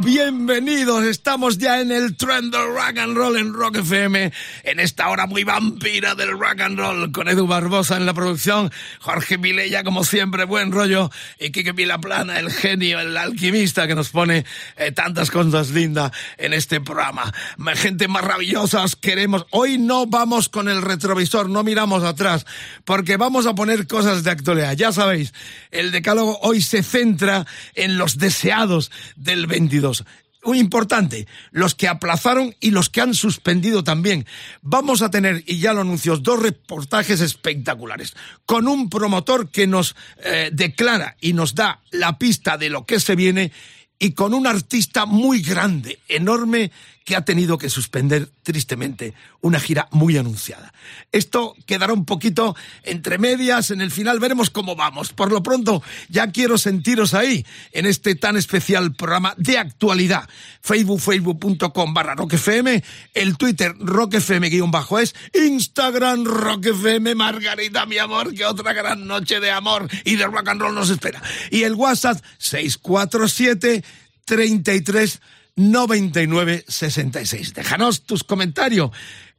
[0.00, 1.04] bienvenidos.
[1.04, 4.32] Estamos ya en el trend del rock and roll en Rock FM,
[4.64, 8.70] en esta hora muy vampira del rock and roll, con Edu Barbosa en la producción,
[9.00, 14.10] Jorge Vilella, como siempre, buen rollo, y Kike Vilaplana, el genio, el alquimista que nos
[14.10, 14.44] pone
[14.76, 17.32] eh, tantas cosas lindas en este programa.
[17.74, 19.46] Gente maravillosa, os queremos.
[19.50, 22.46] Hoy no vamos con el retrovisor, no miramos atrás,
[22.84, 24.74] porque vamos a poner cosas de actualidad.
[24.74, 25.34] Ya sabéis,
[25.70, 29.81] el decálogo hoy se centra en los deseados del 22
[30.44, 34.26] muy importante, los que aplazaron y los que han suspendido también.
[34.60, 39.94] Vamos a tener, y ya lo anunció, dos reportajes espectaculares, con un promotor que nos
[40.24, 43.52] eh, declara y nos da la pista de lo que se viene
[43.98, 46.72] y con un artista muy grande, enorme,
[47.04, 50.72] que ha tenido que suspender tristemente una gira muy anunciada.
[51.10, 55.12] Esto quedará un poquito entre medias, en el final veremos cómo vamos.
[55.12, 60.28] Por lo pronto, ya quiero sentiros ahí, en este tan especial programa de actualidad.
[60.60, 62.82] Facebook, facebook.com barra rockfm,
[63.14, 70.16] el Twitter rockfm-es, Instagram rockfm, Margarita, mi amor, que otra gran noche de amor y
[70.16, 71.22] de rock and roll nos espera.
[71.50, 73.84] Y el WhatsApp 647
[74.24, 75.20] 33
[75.56, 77.54] 9966.
[77.54, 78.90] Déjanos tus comentarios.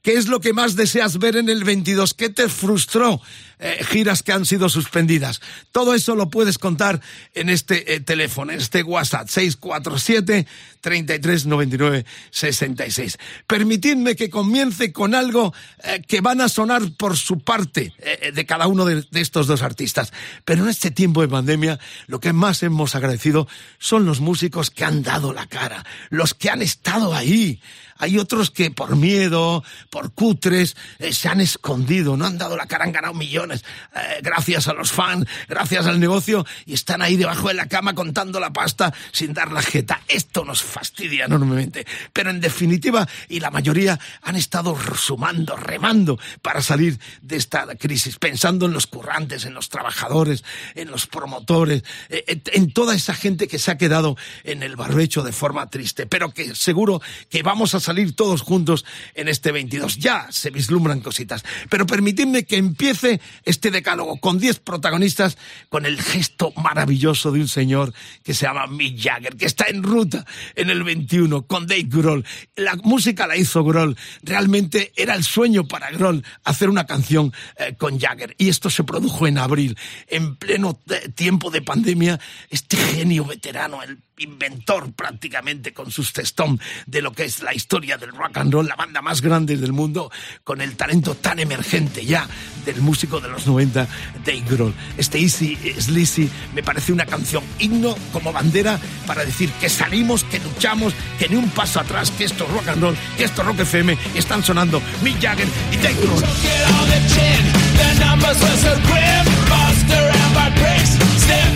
[0.02, 2.14] ¿Qué es lo que más deseas ver en el 22?
[2.14, 3.22] ¿Qué te frustró?
[3.66, 5.40] Eh, giras que han sido suspendidas.
[5.72, 7.00] Todo eso lo puedes contar
[7.34, 10.46] en este eh, teléfono, en este WhatsApp 647
[10.82, 13.18] 3399 66.
[13.48, 17.94] Permitidme que comience con algo eh, que van a sonar por su parte
[18.34, 20.12] de cada uno de, de estos dos artistas.
[20.44, 23.48] Pero en este tiempo de pandemia, lo que más hemos agradecido
[23.80, 27.62] son los músicos que han dado la cara, los que han estado ahí.
[28.04, 30.76] Hay otros que por miedo, por cutres,
[31.12, 33.64] se han escondido, no han dado la cara, han ganado millones
[33.96, 37.96] eh, gracias a los fans, gracias al negocio, y están ahí debajo de la cama
[37.96, 40.02] contando la pasta sin dar la jeta.
[40.10, 41.88] Esto nos fastidia enormemente.
[42.12, 48.18] Pero en definitiva, y la mayoría han estado sumando, remando para salir de esta crisis,
[48.18, 50.44] pensando en los currantes, en los trabajadores,
[50.76, 55.24] en los promotores, eh, en toda esa gente que se ha quedado en el barbecho
[55.24, 59.98] de forma triste, pero que seguro que vamos a salir todos juntos en este 22.
[59.98, 61.44] Ya se vislumbran cositas.
[61.70, 65.38] Pero permitidme que empiece este decálogo con 10 protagonistas
[65.70, 67.94] con el gesto maravilloso de un señor
[68.24, 72.26] que se llama Mick Jagger, que está en ruta en el 21 con Dave Grohl.
[72.56, 73.98] La música la hizo Grohl.
[74.22, 78.36] Realmente era el sueño para Grohl hacer una canción eh, con Jagger.
[78.38, 79.78] Y esto se produjo en abril,
[80.08, 82.20] en pleno eh, tiempo de pandemia.
[82.50, 87.98] Este genio veterano, el inventor prácticamente con sus testón de lo que es la historia
[87.98, 90.12] del rock and roll, la banda más grande del mundo,
[90.44, 92.28] con el talento tan emergente ya
[92.66, 93.88] del músico de los 90,
[94.26, 94.74] Dave Grohl.
[94.98, 100.40] Este Easy Sleazy me parece una canción himno como bandera para decir que salimos, que
[100.40, 103.48] luchamos, que ni un paso atrás, que esto es rock and roll, que esto es
[103.48, 106.24] rock FM, están sonando Mick Jagger y Dave Paul,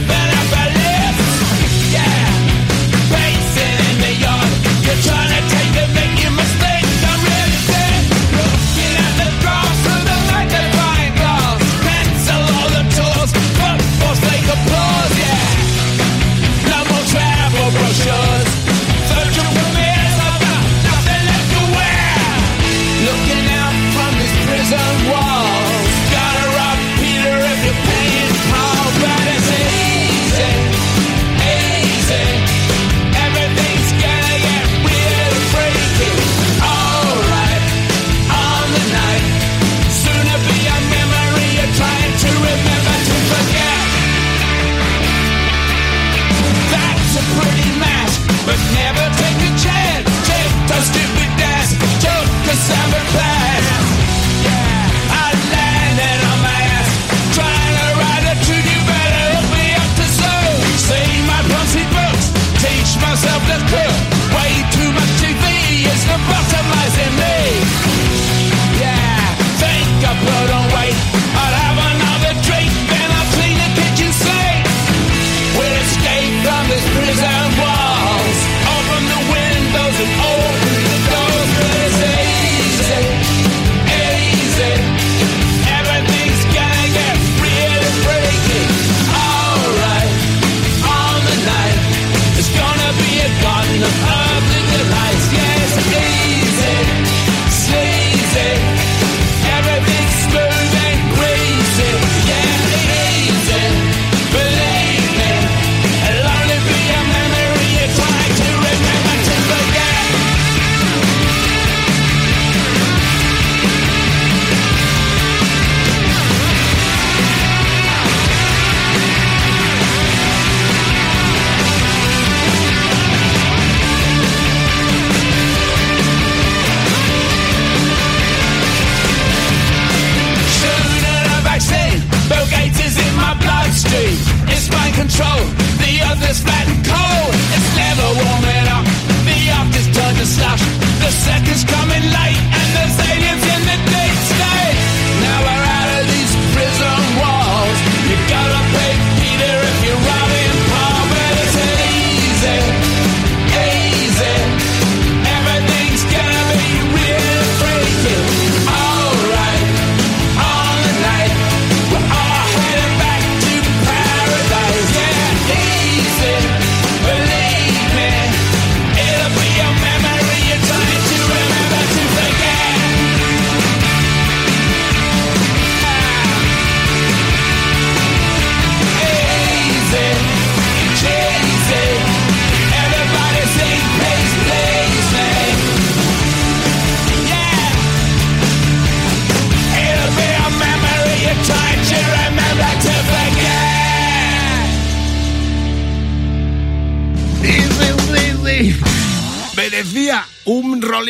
[0.08, 0.17] but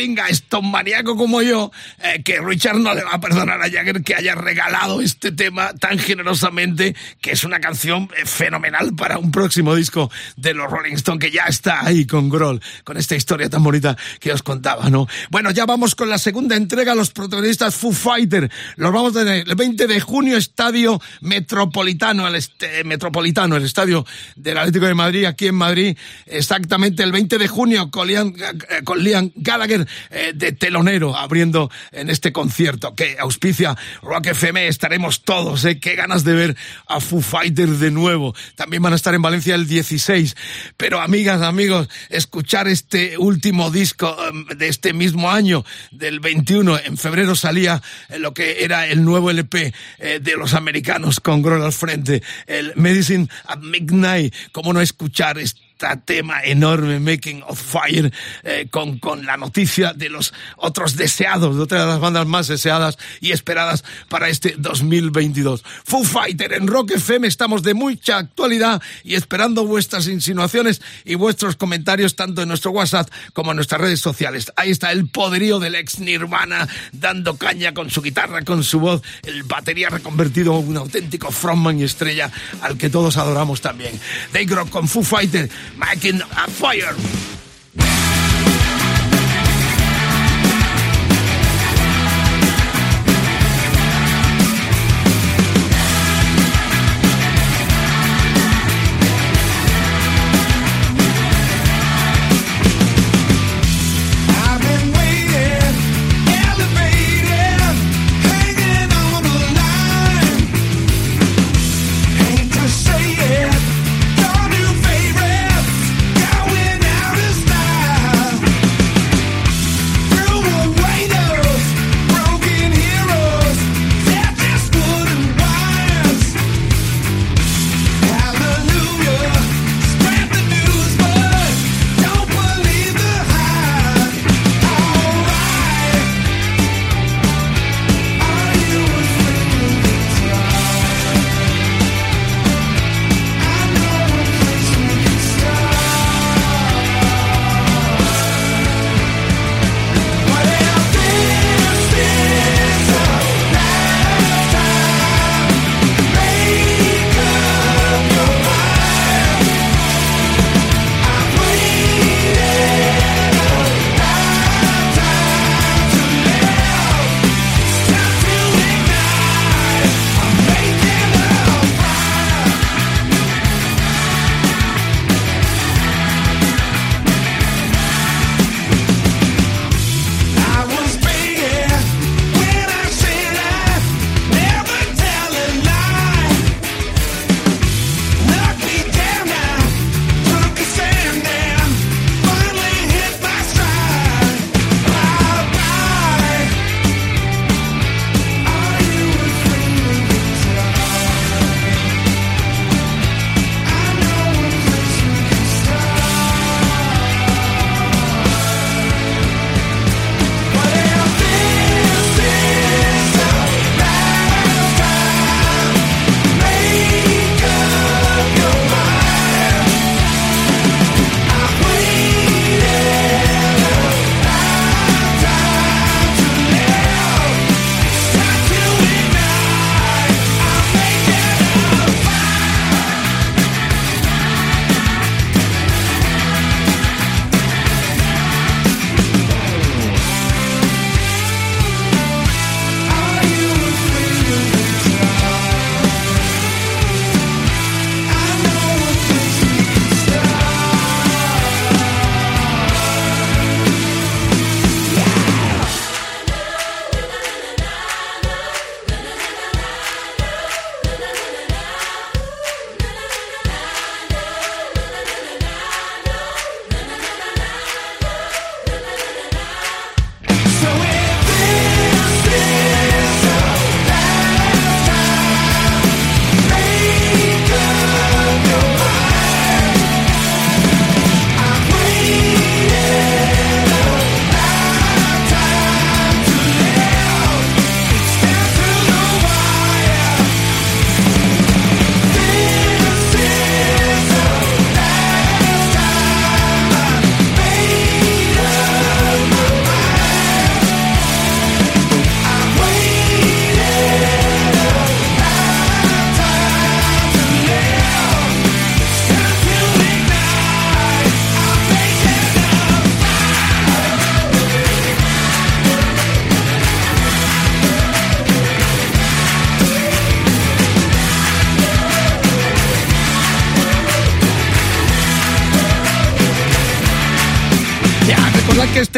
[0.07, 1.71] un Rolling Stone maníaco como yo
[2.23, 5.99] que Richard no le va a perdonar a Jagger que haya regalado este tema tan
[5.99, 11.19] generosamente, que es una canción eh, fenomenal para un próximo disco de los Rolling Stone
[11.19, 15.07] que ya está ahí con Grohl, con esta historia tan bonita que os contaba, ¿no?
[15.29, 18.49] Bueno, ya vamos con la segunda entrega, los protagonistas Foo Fighter.
[18.75, 24.05] Los vamos a tener el 20 de junio, Estadio Metropolitano, el este, Metropolitano, el Estadio
[24.35, 29.31] del Atlético de Madrid, aquí en Madrid, exactamente el 20 de junio, con Liam, eh,
[29.35, 29.87] Gallagher
[30.33, 34.67] de telonero abriendo en este concierto que auspicia Rock FM.
[34.67, 35.79] Estaremos todos, ¿eh?
[35.79, 36.57] Qué ganas de ver
[36.87, 38.35] a Foo Fighters de nuevo.
[38.55, 40.35] También van a estar en Valencia el 16.
[40.77, 46.97] Pero amigas, amigos, escuchar este último disco em, de este mismo año, del 21, en
[46.97, 51.63] febrero salía eh, lo que era el nuevo LP eh, de los americanos con Grohl
[51.63, 54.33] al frente, el Medicine at Midnight.
[54.51, 55.66] ¿Cómo no escuchar este
[56.05, 58.11] tema enorme, Making of Fire,
[58.43, 62.47] eh, con, con la noticia de los otros deseados, de otra de las bandas más
[62.47, 65.63] deseadas y esperadas para este 2022.
[65.83, 71.55] Foo Fighter en Rock FM, estamos de mucha actualidad y esperando vuestras insinuaciones y vuestros
[71.55, 74.51] comentarios tanto en nuestro WhatsApp como en nuestras redes sociales.
[74.55, 79.01] Ahí está el poderío del ex Nirvana dando caña con su guitarra, con su voz,
[79.23, 82.31] el batería reconvertido en un auténtico frontman y estrella
[82.61, 83.99] al que todos adoramos también.
[84.33, 86.93] Dave Grohl con Foo Fighter making a fire.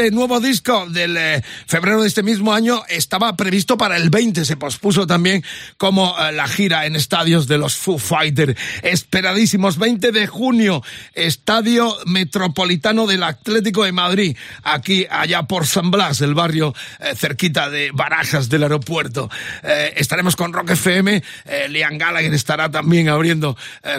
[0.10, 4.44] Este nuevo disco del eh, febrero de este mismo año estaba previsto para el 20,
[4.44, 5.44] se pospuso también
[5.78, 8.56] como eh, la gira en estadios de los Foo Fighters.
[8.82, 10.82] Esperadísimos, 20 de junio,
[11.14, 17.70] Estadio Metropolitano del Atlético de Madrid, aquí allá por San Blas, el barrio eh, cerquita
[17.70, 19.30] de Barajas del aeropuerto.
[19.96, 21.22] estaremos con Rock FM,
[21.70, 23.56] Liam Gallagher estará también abriendo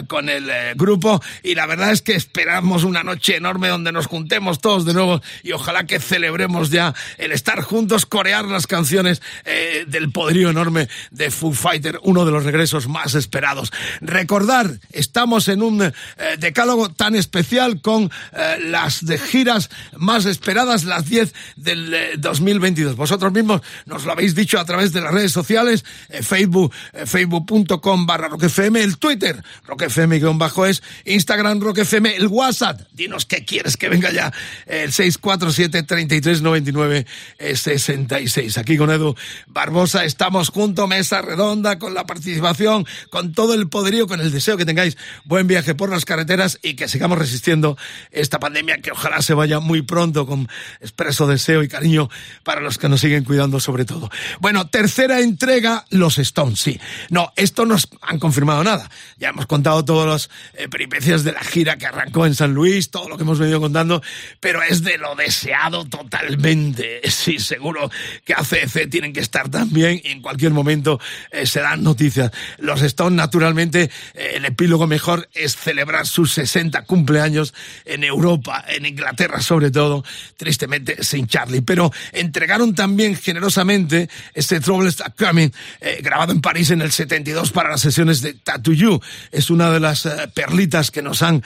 [0.07, 4.59] con el grupo y la verdad es que esperamos una noche enorme donde nos juntemos
[4.59, 9.85] todos de nuevo y ojalá que celebremos ya el estar juntos, corear las canciones eh,
[9.87, 13.71] del poderío enorme de Foo Fighter, uno de los regresos más esperados.
[14.01, 15.91] Recordar, estamos en un eh,
[16.37, 22.95] decálogo tan especial con eh, las de giras más esperadas, las 10 del 2022.
[22.95, 25.85] Vosotros mismos nos lo habéis dicho a través de las redes sociales,
[26.21, 26.73] Facebook,
[27.05, 33.89] facebook.com barra roquefm, el Twitter, roquefm-bajo es, Instagram roquefm, el WhatsApp, dinos qué quieres que
[33.89, 34.33] venga ya,
[34.65, 37.05] el 647 3399
[37.53, 38.57] 66.
[38.57, 39.13] Aquí con Edu
[39.47, 44.55] Barbosa estamos junto, mesa redonda, con la participación, con todo el poderío, con el deseo
[44.55, 47.77] que tengáis buen viaje por las carreteras y que sigamos resistiendo
[48.11, 50.47] esta pandemia que ojalá se vaya muy pronto con
[50.79, 52.09] expreso deseo y cariño
[52.43, 54.09] para los que nos siguen cuidando sobre todo.
[54.39, 56.79] Bueno, tercera entrega, los Stones, sí.
[57.09, 58.89] No, esto no han confirmado nada.
[59.17, 62.91] Ya hemos contado todas las eh, peripecias de la gira que arrancó en San Luis,
[62.91, 64.01] todo lo que hemos venido contando,
[64.39, 67.01] pero es de lo deseado totalmente.
[67.11, 67.91] Sí, seguro
[68.25, 70.99] que ACC tienen que estar también y en cualquier momento
[71.31, 72.31] eh, se dan noticias.
[72.57, 77.53] Los Stones, naturalmente, eh, el epílogo mejor es celebrar sus 60 cumpleaños
[77.85, 80.03] en Europa, en Inglaterra sobre todo,
[80.37, 81.61] tristemente sin Charlie.
[81.61, 85.49] Pero entregaron también generosamente este Troubles Are Coming,
[85.81, 88.99] eh, grabado en París en el 72 para las sesiones de Tattoo You.
[89.31, 91.43] Es una de las perlitas que nos han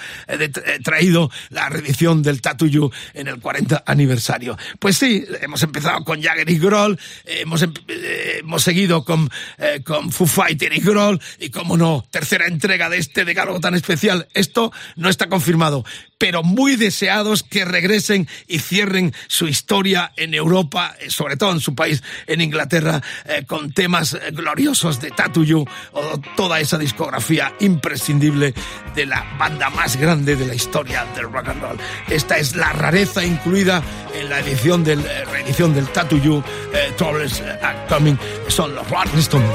[0.83, 4.14] traído la reedición del Tattoo You en el 40 aniversario.
[4.79, 10.11] Pues sí, hemos empezado con Jagger y Grohl, hemos, eh, hemos seguido con, eh, con
[10.11, 14.27] Foo Fighter y Grohl, y como no, tercera entrega de este decálogo tan especial.
[14.33, 15.85] Esto no está confirmado,
[16.17, 21.59] pero muy deseados que regresen y cierren su historia en Europa, eh, sobre todo en
[21.59, 27.53] su país, en Inglaterra, eh, con temas eh, gloriosos de Tatuyo o toda esa discografía
[27.59, 28.53] imprescindible
[28.95, 31.77] de la banda más grande de la historia del rock and roll.
[32.09, 36.43] Esta es la rareza incluida en la edición del, reedición del Tatuyo,
[36.97, 38.17] Troubles are Coming,
[38.47, 39.51] son los Rolling Stones.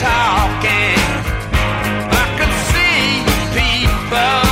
[0.00, 0.97] talking.
[4.08, 4.47] about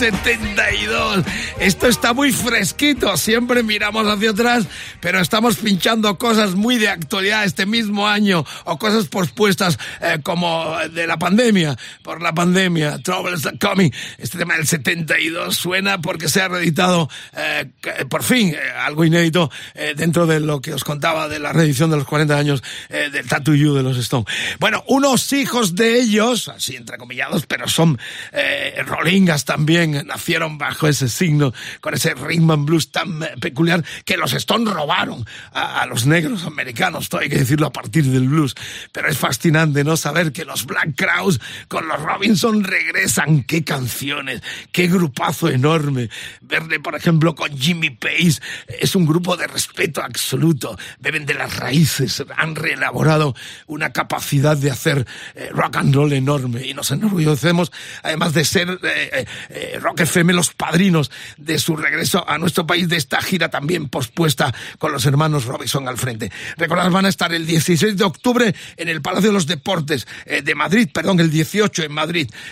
[0.00, 1.26] 72.
[1.58, 3.14] Esto está muy fresquito.
[3.18, 4.64] Siempre miramos hacia atrás,
[5.00, 10.74] pero estamos pinchando cosas muy de actualidad este mismo año o cosas pospuestas eh, como
[10.94, 11.76] de la pandemia.
[12.20, 13.90] La pandemia, Troubles Are Coming.
[14.18, 17.66] Este tema del 72 suena porque se ha reeditado eh,
[18.08, 19.50] por fin eh, algo inédito
[19.96, 23.54] dentro de lo que os contaba de la reedición de los 40 años del Tattoo
[23.54, 24.26] You de los Stones.
[24.58, 27.98] Bueno, unos hijos de ellos, así entrecomillados, pero son
[28.32, 33.84] eh, rolingas también, nacieron bajo ese signo, con ese rhythm and blues tan eh, peculiar
[34.04, 38.28] que los Stones robaron a, los negros americanos, todo hay que decirlo a partir del
[38.28, 38.54] blues.
[38.92, 39.96] Pero es fascinante, ¿no?
[39.96, 44.42] Saber que los Black Crowes con los Robinson regresan, qué canciones,
[44.72, 46.10] qué grupazo enorme.
[46.40, 51.56] Verle, por ejemplo, con Jimmy Pace, es un grupo de respeto absoluto, beben de las
[51.56, 53.34] raíces, han reelaborado
[53.66, 57.70] una capacidad de hacer eh, rock and roll enorme y nos enorgullecemos
[58.02, 62.66] además de ser eh, eh, eh, Rock FM los padrinos de su regreso a nuestro
[62.66, 66.30] país de esta gira también pospuesta con los hermanos Robinson al frente.
[66.56, 70.54] Recordad, van a estar el 16 de octubre en el Palacio de los Deportes de
[70.54, 71.99] Madrid, perdón, el 18 en Madrid,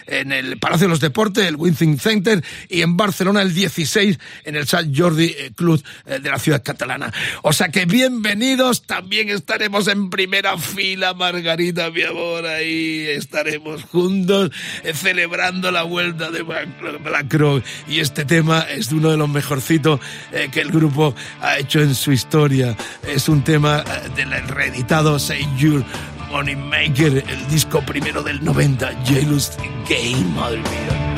[0.06, 4.56] en el Palacio de los Deportes, el Winthing Center, y en Barcelona el 16 en
[4.56, 7.12] el Sant Jordi Club de la ciudad catalana.
[7.42, 14.50] O sea que bienvenidos, también estaremos en primera fila, Margarita, mi amor, ahí estaremos juntos
[14.94, 17.62] celebrando la vuelta de Black Crow.
[17.88, 20.00] Y este tema es uno de los mejorcitos
[20.32, 22.76] eh, que el grupo ha hecho en su historia.
[23.06, 25.84] Es un tema eh, del reeditado Say Your
[26.30, 29.52] Money Maker, el disco primero del 90, Jealous
[29.88, 31.08] Game, madre mía.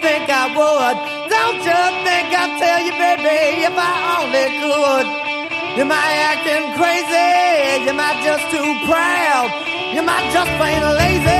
[0.00, 0.96] think I would?
[1.28, 5.06] Don't you think I'd tell you, baby, if I only could?
[5.76, 9.48] You I acting crazy, you I just too proud,
[9.94, 11.39] you I just plain lazy.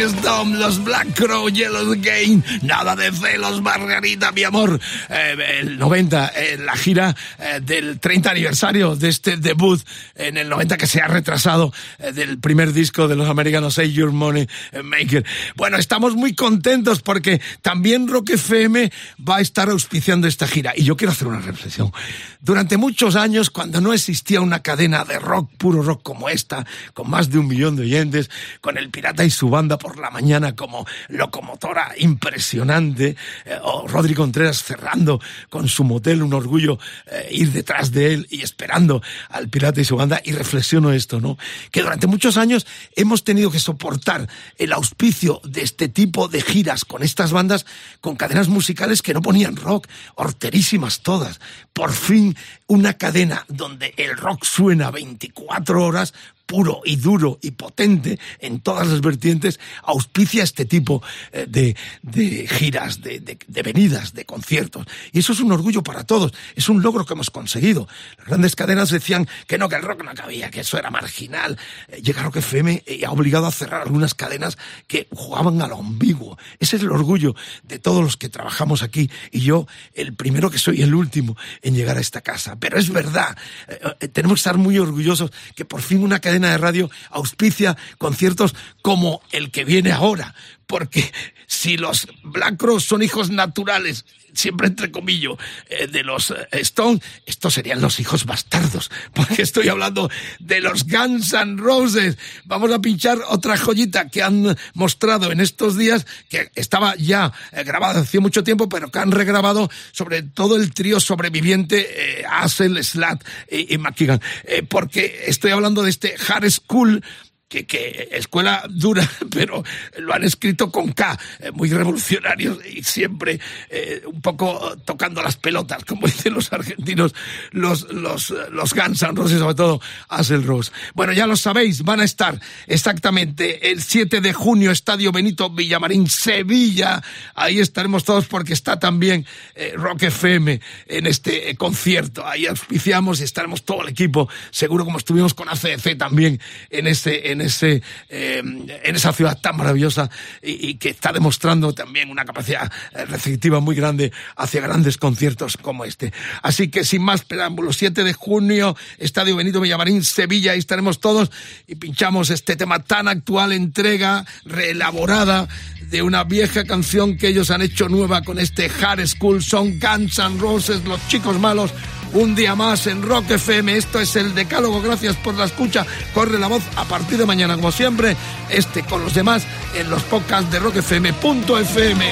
[0.00, 4.80] Stones, los Black Crow, Yellow Game, nada de celos, Margarita, mi amor.
[5.10, 9.80] Eh, el 90, eh, la gira eh, del 30 aniversario de este debut
[10.14, 11.72] en el 90 que se ha retrasado
[12.14, 14.48] del primer disco de los americanos, Say Your Money
[14.82, 15.24] Maker.
[15.56, 18.90] Bueno, estamos muy contentos porque también Rock FM
[19.28, 20.72] va a estar auspiciando esta gira.
[20.74, 21.92] Y yo quiero hacer una reflexión.
[22.40, 27.10] Durante muchos años, cuando no existía una cadena de rock, puro rock como esta, con
[27.10, 28.30] más de un millón de oyentes,
[28.62, 34.14] con el Pirata y su banda por la mañana como locomotora impresionante, eh, o Rodri
[34.14, 39.48] Contreras cerrando con su motel, un orgullo eh, ir detrás de él y esperando al
[39.48, 41.38] Pirata y su banda, y reflexiono esto, ¿no?
[41.70, 46.84] Que durante muchos años hemos tenido que soportar el auspicio de este tipo de giras
[46.84, 47.66] con estas bandas,
[48.00, 51.40] con cadenas musicales que no ponían rock, horterísimas todas.
[51.72, 56.14] Por fin, una cadena donde el rock suena 24 horas
[56.50, 62.48] puro y duro y potente en todas las vertientes, auspicia este tipo eh, de, de
[62.48, 64.84] giras, de, de, venidas, de conciertos.
[65.12, 67.86] Y eso es un orgullo para todos, es un logro que hemos conseguido.
[68.18, 71.56] Las grandes cadenas decían que no, que el rock no cabía, que eso era marginal.
[71.86, 74.58] Eh, llega Rock FM y ha obligado a cerrar algunas cadenas
[74.88, 76.36] que jugaban a lo ambiguo.
[76.58, 80.58] Ese es el orgullo de todos los que trabajamos aquí y yo el primero que
[80.58, 82.56] soy el último en llegar a esta casa.
[82.58, 86.58] Pero es verdad, eh, tenemos que estar muy orgullosos que por fin una cadena de
[86.58, 90.34] radio auspicia conciertos como el que viene ahora,
[90.70, 91.12] porque
[91.48, 95.34] si los Black Cross son hijos naturales siempre entre comillas,
[95.68, 100.86] eh, de los eh, Stones, estos serían los hijos bastardos, porque estoy hablando de los
[100.86, 102.16] Guns N' Roses.
[102.44, 107.64] Vamos a pinchar otra joyita que han mostrado en estos días, que estaba ya eh,
[107.64, 113.24] grabada hace mucho tiempo, pero que han regrabado sobre todo el trío sobreviviente, Hassel, Slat
[113.50, 114.20] y, y McKeegan,
[114.68, 117.02] porque estoy hablando de este Hard School
[117.50, 119.62] que, escuela dura, pero
[119.98, 125.36] lo han escrito con K, eh, muy revolucionarios y siempre eh, un poco tocando las
[125.36, 127.14] pelotas, como dicen los argentinos,
[127.50, 130.70] los, los, los Guns N' Roses, sobre todo Axel Rose.
[130.94, 136.08] Bueno, ya lo sabéis, van a estar exactamente el 7 de junio, Estadio Benito Villamarín,
[136.08, 137.02] Sevilla.
[137.34, 142.24] Ahí estaremos todos porque está también eh, Rock FM en este concierto.
[142.24, 147.32] Ahí auspiciamos y estaremos todo el equipo, seguro como estuvimos con ACC también en este,
[147.32, 150.10] en eh, en esa ciudad tan maravillosa
[150.42, 155.84] y, que está demostrando también una capacidad eh, receptiva muy grande hacia grandes conciertos como
[155.84, 156.12] este.
[156.42, 161.30] Así que sin más preámbulos, 7 de junio, Estadio Benito Villamarín, Sevilla, ahí estaremos todos
[161.66, 165.48] y pinchamos este tema tan actual, entrega reelaborada
[165.90, 170.18] de una vieja canción que ellos han hecho nueva con este Hard School, son Guns
[170.18, 171.72] N' Roses, los chicos malos
[172.12, 173.76] un día más en Rock FM.
[173.76, 174.80] Esto es el Decálogo.
[174.80, 175.86] Gracias por la escucha.
[176.14, 178.16] Corre la voz a partir de mañana, como siempre,
[178.48, 182.06] este con los demás en los podcasts de rockfm.fm.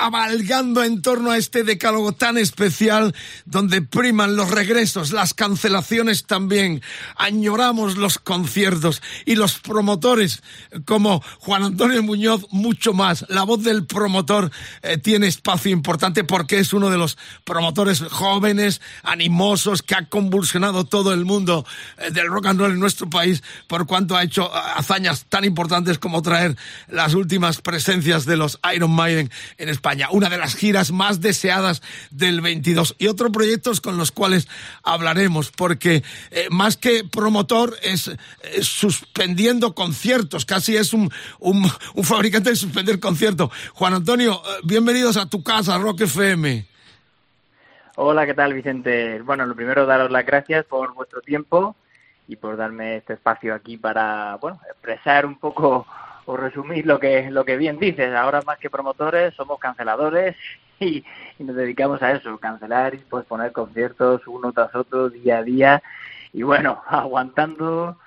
[0.00, 6.80] cabalgando en torno a este decálogo tan especial donde priman los regresos, las cancelaciones también.
[7.16, 10.42] Añoramos los conciertos y los promotores
[10.90, 13.24] como Juan Antonio Muñoz mucho más.
[13.28, 14.50] La voz del promotor
[14.82, 20.82] eh, tiene espacio importante porque es uno de los promotores jóvenes, animosos, que ha convulsionado
[20.82, 21.64] todo el mundo
[21.96, 25.44] eh, del rock and roll en nuestro país por cuanto ha hecho eh, hazañas tan
[25.44, 26.56] importantes como traer
[26.88, 30.08] las últimas presencias de los Iron Maiden en España.
[30.10, 34.48] Una de las giras más deseadas del 22 y otros proyectos con los cuales
[34.82, 36.02] hablaremos porque
[36.50, 38.10] más que promotor es,
[38.62, 41.64] suspendiendo conciertos, casi es un, un,
[42.04, 43.50] fabricante de suspender conciertos.
[43.74, 46.66] Juan Antonio, bienvenidos a tu casa, Rock FM.
[47.96, 49.20] Hola, ¿qué tal, Vicente?
[49.22, 51.76] Bueno, lo primero, daros las gracias por vuestro tiempo
[52.26, 55.86] y por darme este espacio aquí para, bueno, expresar un poco
[56.26, 58.14] o resumir lo que, lo que bien dices.
[58.14, 60.36] Ahora, más que promotores, somos canceladores
[60.80, 61.04] y,
[61.38, 65.82] nos dedicamos a eso, cancelar y posponer conciertos uno tras otro, día a día.
[66.32, 67.98] Y bueno, aguantando,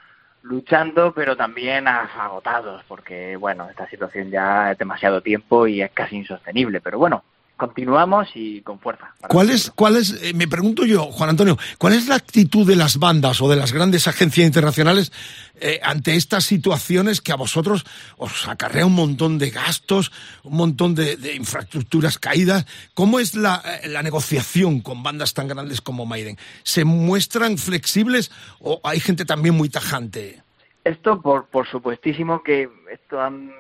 [0.44, 6.18] luchando, pero también agotados, porque, bueno, esta situación ya es demasiado tiempo y es casi
[6.18, 6.82] insostenible.
[6.82, 7.24] Pero bueno,
[7.58, 9.14] continuamos y con fuerza.
[9.28, 12.76] ¿Cuál es, cuál es, eh, me pregunto yo, Juan Antonio, cuál es la actitud de
[12.76, 15.12] las bandas o de las grandes agencias internacionales
[15.60, 17.86] eh, ante estas situaciones que a vosotros
[18.18, 20.12] os acarrea un montón de gastos,
[20.44, 22.66] un montón de, infraestructuras caídas?
[22.94, 26.38] ¿Cómo es la, eh, la, negociación con bandas tan grandes como Maiden?
[26.64, 30.42] ¿Se muestran flexibles o hay gente también muy tajante?
[30.84, 33.52] Esto, por, por supuestísimo que esto han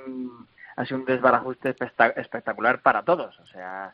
[0.75, 1.75] ha sido un desbarajuste
[2.15, 3.39] espectacular para todos.
[3.39, 3.93] O sea,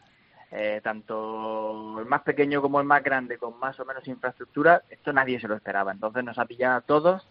[0.51, 5.13] eh, tanto el más pequeño como el más grande, con más o menos infraestructura, esto
[5.13, 5.91] nadie se lo esperaba.
[5.91, 7.27] Entonces nos ha pillado a todos.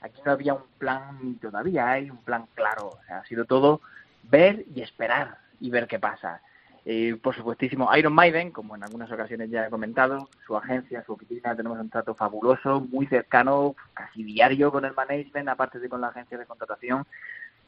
[0.00, 2.98] Aquí no había un plan, todavía hay un plan claro.
[3.08, 3.80] Ha sido todo
[4.24, 6.40] ver y esperar y ver qué pasa.
[6.84, 11.12] Y por supuestísimo, Iron Maiden, como en algunas ocasiones ya he comentado, su agencia, su
[11.12, 16.00] oficina, tenemos un trato fabuloso, muy cercano, casi diario con el management, aparte de con
[16.00, 17.06] la agencia de contratación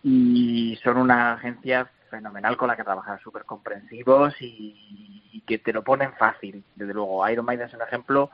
[0.02, 5.82] y son una agencia fenomenal con la que trabajar, súper comprensivos y, que te lo
[5.82, 6.62] ponen fácil.
[6.76, 8.30] Desde luego, Iron Maiden es un ejemplo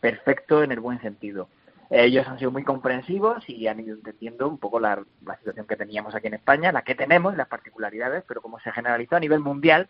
[0.00, 1.48] perfecto en el buen sentido.
[1.90, 5.76] Ellos han sido muy comprensivos y han ido entendiendo un poco la, la situación que
[5.76, 9.40] teníamos aquí en España, la que tenemos, las particularidades, pero como se generalizó a nivel
[9.40, 9.88] mundial,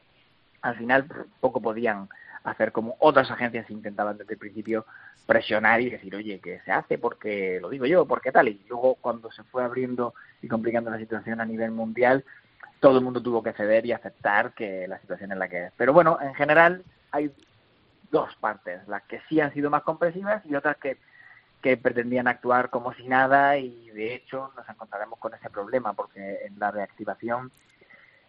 [0.63, 1.07] al final
[1.41, 2.09] poco podían
[2.45, 4.87] hacer como otras agencias intentaban desde el principio
[5.27, 8.49] presionar y decir, oye, que se hace porque lo digo yo, porque tal.
[8.49, 12.25] Y luego cuando se fue abriendo y complicando la situación a nivel mundial,
[12.81, 15.73] todo el mundo tuvo que ceder y aceptar que la situación es la que es.
[15.77, 17.33] Pero bueno, en general hay
[18.11, 20.99] dos partes, las que sí han sido más comprensivas y otras que,
[21.63, 26.41] que pretendían actuar como si nada y de hecho nos encontraremos con ese problema porque
[26.45, 27.51] en la reactivación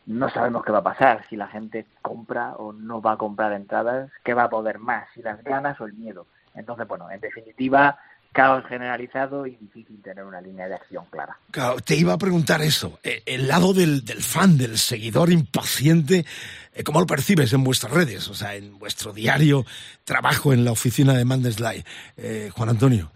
[0.06, 3.53] no sabemos qué va a pasar, si la gente compra o no va a comprar
[3.53, 6.28] entradas, qué va a poder más, si las ganas o el miedo.
[6.53, 7.97] Entonces, bueno, en definitiva,
[8.32, 11.38] caos generalizado y difícil tener una línea de acción clara.
[11.51, 16.26] Claro, te iba a preguntar eso, eh, el lado del, fan, del seguidor impaciente,
[16.74, 18.28] eh, ¿cómo lo percibes en vuestras redes?
[18.30, 19.66] O sea, en vuestro diario
[20.03, 21.84] trabajo en la oficina de Mandeslay.
[22.18, 23.12] Eh, Juan Antonio.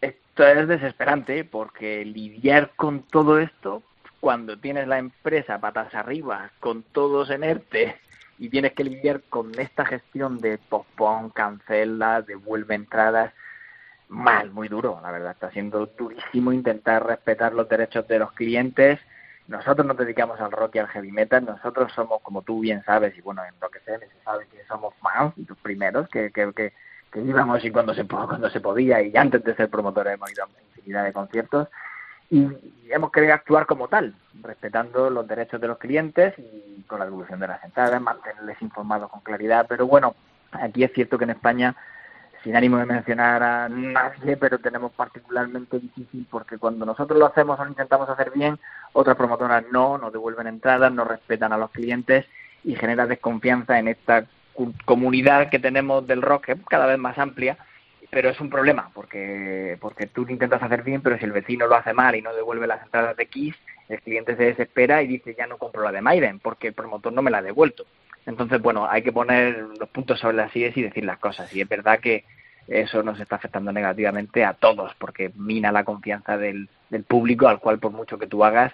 [0.00, 3.82] Esto es desesperante porque lidiar con todo esto
[4.20, 7.96] cuando tienes la empresa patas arriba, con todos en ERTE,
[8.38, 13.32] y tienes que lidiar con esta gestión de postpon, cancela, devuelve entradas,
[14.08, 15.32] mal, muy duro, la verdad.
[15.32, 18.98] Está siendo durísimo intentar respetar los derechos de los clientes.
[19.46, 21.44] Nosotros nos dedicamos al rock y al heavy metal.
[21.44, 24.94] Nosotros somos, como tú bien sabes, y bueno, en lo que se sabe que somos
[25.02, 26.72] fans, y los primeros que, que, que,
[27.12, 30.44] que íbamos y cuando se, cuando se podía, y antes de ser promotores hemos ido
[30.44, 31.68] a infinidad de conciertos
[32.30, 32.48] y
[32.90, 37.40] hemos querido actuar como tal, respetando los derechos de los clientes y con la devolución
[37.40, 39.66] de las entradas, mantenerles informados con claridad.
[39.68, 40.14] Pero bueno,
[40.52, 41.74] aquí es cierto que en España,
[42.44, 47.58] sin ánimo de mencionar a nadie, pero tenemos particularmente difícil porque cuando nosotros lo hacemos
[47.58, 48.58] o lo intentamos hacer bien,
[48.92, 52.26] otras promotoras no, nos devuelven entradas, no respetan a los clientes
[52.62, 54.26] y genera desconfianza en esta
[54.84, 57.56] comunidad que tenemos del rock, que es cada vez más amplia,
[58.10, 61.66] pero es un problema porque porque tú lo intentas hacer bien, pero si el vecino
[61.66, 63.56] lo hace mal y no devuelve las entradas de Kiss,
[63.88, 67.12] el cliente se desespera y dice ya no compro la de Maiden porque el promotor
[67.12, 67.86] no me la ha devuelto.
[68.26, 71.52] Entonces, bueno, hay que poner los puntos sobre las sillas y decir las cosas.
[71.54, 72.24] Y es verdad que
[72.68, 76.68] eso nos está afectando negativamente a todos porque mina la confianza del,
[77.08, 78.72] público al cual por mucho que tú hagas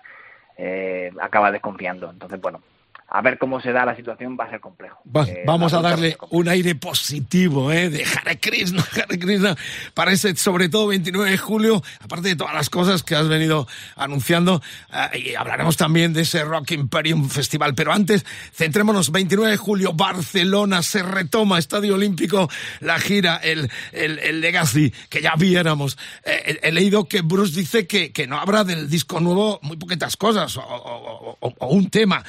[0.58, 2.10] eh, acaba desconfiando.
[2.10, 2.62] Entonces, bueno,
[3.08, 5.00] a ver cómo se da la situación va a ser complejo.
[5.26, 7.88] Eh, vamos a darle un aire positivo ¿eh?
[7.88, 9.56] de Hare Krishna, Hare Krishna,
[9.94, 13.68] para ese sobre todo 29 de julio, aparte de todas las cosas que has venido
[13.94, 14.60] anunciando,
[14.92, 19.92] eh, y hablaremos también de ese Rock Imperium Festival, pero antes centrémonos 29 de julio,
[19.92, 22.50] Barcelona, se retoma, Estadio Olímpico,
[22.80, 25.96] la gira, el, el, el Legacy, que ya viéramos.
[26.24, 30.16] Eh, he leído que Bruce dice que, que no habrá del disco nuevo muy poquitas
[30.16, 32.24] cosas, o, o, o, un tema,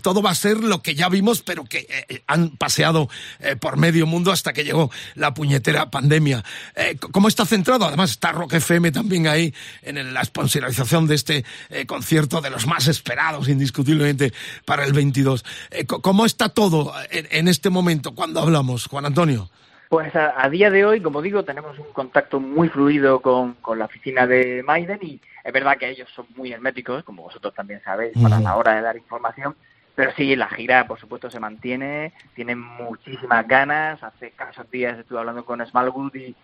[0.00, 3.08] todo va a ser lo que ya vimos, pero que eh, han paseado
[3.40, 6.42] eh, por medio mundo hasta que llegó la puñetera pandemia.
[6.74, 7.84] Eh, ¿Cómo está centrado?
[7.84, 9.52] Además está Rock FM también ahí
[9.82, 11.44] en la sponsorización de este
[11.86, 14.32] concierto de los más esperados, indiscutiblemente,
[14.64, 15.44] para el 22.
[15.86, 19.50] ¿Cómo está todo en, este momento cuando hablamos, Juan Antonio?
[19.88, 24.26] Pues a, día de hoy, como digo, tenemos un contacto muy fluido con, la oficina
[24.26, 28.40] de Maiden y es verdad que ellos son muy herméticos, como vosotros también sabéis, para
[28.40, 29.54] la hora de dar información
[29.94, 34.02] pero sí, la gira, por supuesto, se mantiene, tienen muchísimas ganas.
[34.02, 36.34] Hace casos días estuve hablando con Smallwood y,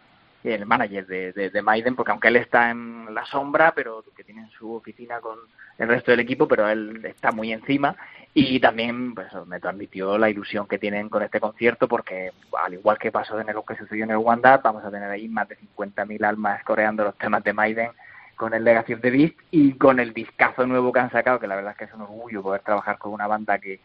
[0.45, 4.49] el manager de, de, Maiden, porque aunque él está en la sombra, pero que tiene
[4.57, 5.37] su oficina con
[5.77, 7.97] el resto del equipo, pero él está muy encima.
[8.33, 12.99] Y también pues, me transmitió la ilusión que tienen con este concierto, porque al igual
[12.99, 15.59] que pasó en lo que sucedió en el Wanda, vamos a tener ahí más de
[15.59, 17.91] 50.000 almas coreando los temas de Maiden
[18.39, 21.49] con el Legacy of the Beast y con el discazo nuevo que han sacado, que
[21.49, 23.81] la verdad es que es un orgullo poder trabajar con una banda que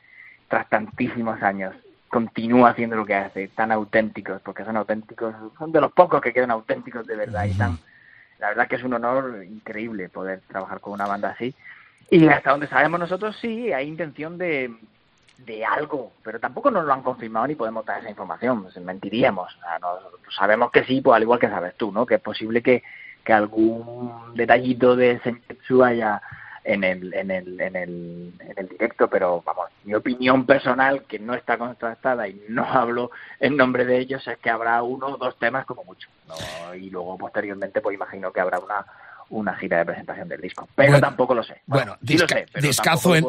[0.47, 1.73] tras tantísimos años
[2.07, 6.31] continúa haciendo lo que hace, tan auténticos, porque son auténticos, son de los pocos que
[6.31, 7.79] quedan auténticos de verdad y tan,
[8.37, 11.55] la verdad que es un honor increíble poder trabajar con una banda así.
[12.11, 14.71] Y hasta donde sabemos nosotros sí hay intención de,
[15.39, 19.57] de algo, pero tampoco nos lo han confirmado ni podemos dar esa información, pues mentiríamos.
[20.37, 22.05] sabemos que sí, pues al igual que sabes tú, ¿no?
[22.05, 22.83] Que es posible que,
[23.23, 26.21] que algún detallito de Senjutsu haya
[26.63, 31.19] en el, en el, en el, en el directo, pero vamos, mi opinión personal, que
[31.19, 35.17] no está contrastada y no hablo en nombre de ellos, es que habrá uno o
[35.17, 36.09] dos temas como mucho.
[36.75, 38.85] Y luego posteriormente, pues imagino que habrá una
[39.29, 40.67] una gira de presentación del disco.
[40.75, 41.61] Pero tampoco lo sé.
[41.65, 43.25] Bueno, discazo en,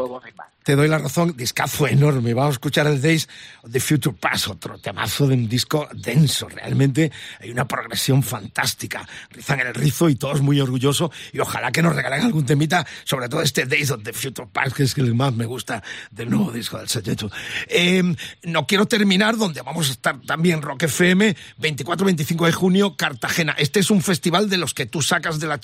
[0.64, 2.32] te doy la razón, discazo enorme.
[2.32, 3.28] Vamos a escuchar el Days
[3.62, 6.48] of the Future Past, otro temazo de un disco denso.
[6.48, 9.06] Realmente hay una progresión fantástica.
[9.30, 11.10] Rizan el rizo y todos muy orgullosos.
[11.34, 14.74] Y ojalá que nos regalen algún temita, sobre todo este Days of the Future Past,
[14.74, 17.30] que es el que más me gusta del nuevo disco del Sayeto.
[17.68, 23.54] Em, no quiero terminar donde vamos a estar también Rock FM, 24-25 de junio, Cartagena.
[23.58, 25.58] Este es un festival de los que tú sacas de la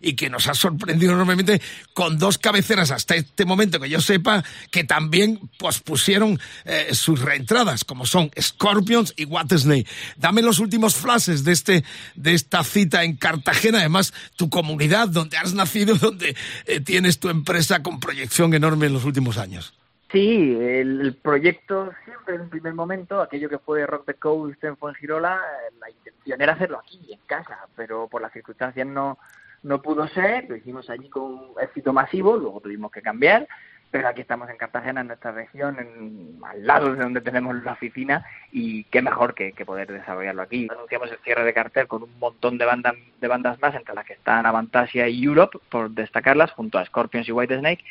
[0.00, 1.60] y que nos ha sorprendido enormemente
[1.92, 7.84] con dos cabeceras hasta este momento que yo sepa que también pospusieron eh, sus reentradas,
[7.84, 9.86] como son Scorpions y Watersnake.
[10.16, 15.36] Dame los últimos flashes de, este, de esta cita en Cartagena, además tu comunidad donde
[15.36, 19.77] has nacido, donde eh, tienes tu empresa con proyección enorme en los últimos años.
[20.10, 24.76] Sí, el, proyecto siempre en un primer momento, aquello que fue Rock the Coast en
[24.76, 25.40] Fuengirola,
[25.78, 29.18] la intención era hacerlo aquí, en casa, pero por las circunstancias no,
[29.62, 33.46] no pudo ser, lo hicimos allí con éxito masivo, luego tuvimos que cambiar
[33.90, 37.72] pero aquí estamos en Cartagena, en nuestra región, en, al lado de donde tenemos la
[37.72, 40.68] oficina y qué mejor que, poder desarrollarlo aquí.
[40.70, 44.04] Anunciamos el cierre de cartel con un montón de bandas, de bandas más, entre las
[44.04, 47.84] que están Avantasia y Europe, por destacarlas, junto a Scorpions y White Snake,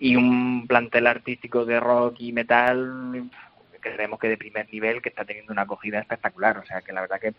[0.00, 3.30] y un plantel artístico de rock y metal
[3.80, 7.00] creemos que de primer nivel, que está teniendo una acogida espectacular, o sea que la
[7.00, 7.34] verdad que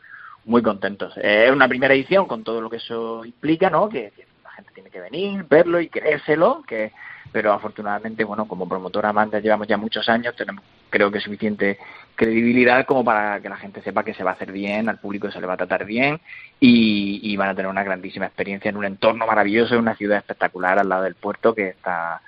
[0.45, 1.13] muy contentos.
[1.17, 3.89] Es una primera edición con todo lo que eso implica, ¿no?
[3.89, 4.11] Que,
[4.43, 6.91] la gente tiene que venir, verlo y creérselo, que
[7.31, 11.77] pero afortunadamente, bueno, como promotora Amanda llevamos ya muchos años, tenemos creo que suficiente
[12.15, 15.31] credibilidad como para que la gente sepa que se va a hacer bien, al público
[15.31, 16.19] se le va a tratar bien
[16.59, 20.17] y, y van a tener una grandísima experiencia en un entorno maravilloso, en una ciudad
[20.17, 22.21] espectacular al lado del puerto que está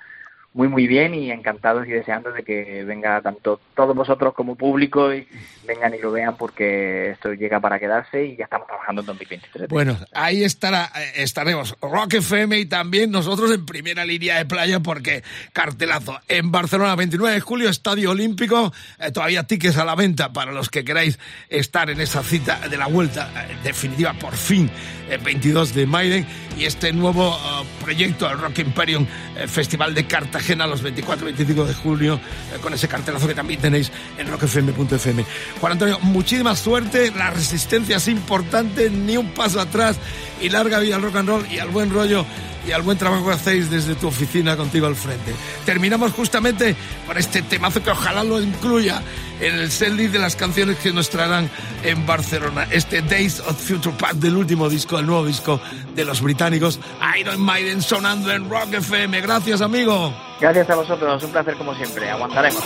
[0.54, 5.12] muy muy bien y encantados y deseando de que venga tanto todos vosotros como público
[5.12, 5.26] y
[5.66, 9.68] vengan y lo vean porque esto llega para quedarse y ya estamos trabajando en 2023.
[9.68, 11.76] Bueno, ahí estará, eh, estaremos.
[11.82, 16.20] Rock FM y también nosotros en primera línea de playa porque cartelazo.
[16.28, 20.70] En Barcelona 29 de julio, Estadio Olímpico, eh, todavía tickets a la venta para los
[20.70, 24.70] que queráis estar en esa cita de la vuelta eh, definitiva por fin,
[25.10, 26.26] el 22 de Maiden.
[26.56, 27.36] Y este nuevo
[27.82, 29.08] proyecto, el Rock Imperium
[29.48, 32.20] Festival de Cartagena a los 24 y 25 de julio
[32.52, 35.24] eh, con ese cartelazo que también tenéis en rockfm.fm.
[35.60, 39.96] Juan Antonio, muchísima suerte, la resistencia es importante, ni un paso atrás.
[40.40, 42.26] Y larga vida al rock and roll y al buen rollo
[42.66, 45.34] y al buen trabajo que hacéis desde tu oficina contigo al frente.
[45.64, 49.02] Terminamos justamente con este temazo que ojalá lo incluya
[49.40, 51.50] en el setlist de las canciones que nos traerán
[51.82, 52.66] en Barcelona.
[52.70, 55.60] Este Days of Future Past del último disco, el nuevo disco
[55.94, 56.80] de los británicos
[57.18, 59.20] Iron Maiden sonando en Rock FM.
[59.20, 60.14] Gracias, amigo.
[60.40, 62.10] Gracias a vosotros, un placer como siempre.
[62.10, 62.62] Aguantaremos.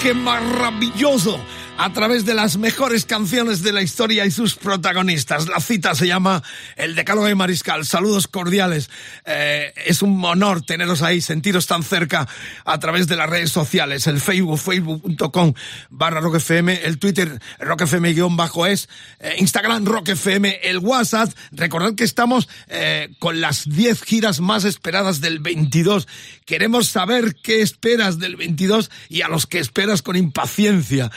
[0.00, 1.40] Viaje maravilloso
[1.82, 5.48] a través de las mejores canciones de la historia y sus protagonistas.
[5.48, 6.42] La cita se llama
[6.76, 7.86] El Decálogo de Mariscal.
[7.86, 8.90] Saludos cordiales.
[9.24, 12.28] Eh, es un honor teneros ahí, sentiros tan cerca
[12.66, 14.06] a través de las redes sociales.
[14.06, 15.54] El Facebook, facebook.com
[15.88, 21.30] barra rockfm, el Twitter rockfm guion bajo es, eh, Instagram rockfm, el WhatsApp.
[21.50, 26.06] Recordad que estamos eh, con las 10 giras más esperadas del 22.
[26.44, 31.10] Queremos saber qué esperas del 22 y a los que esperas con impaciencia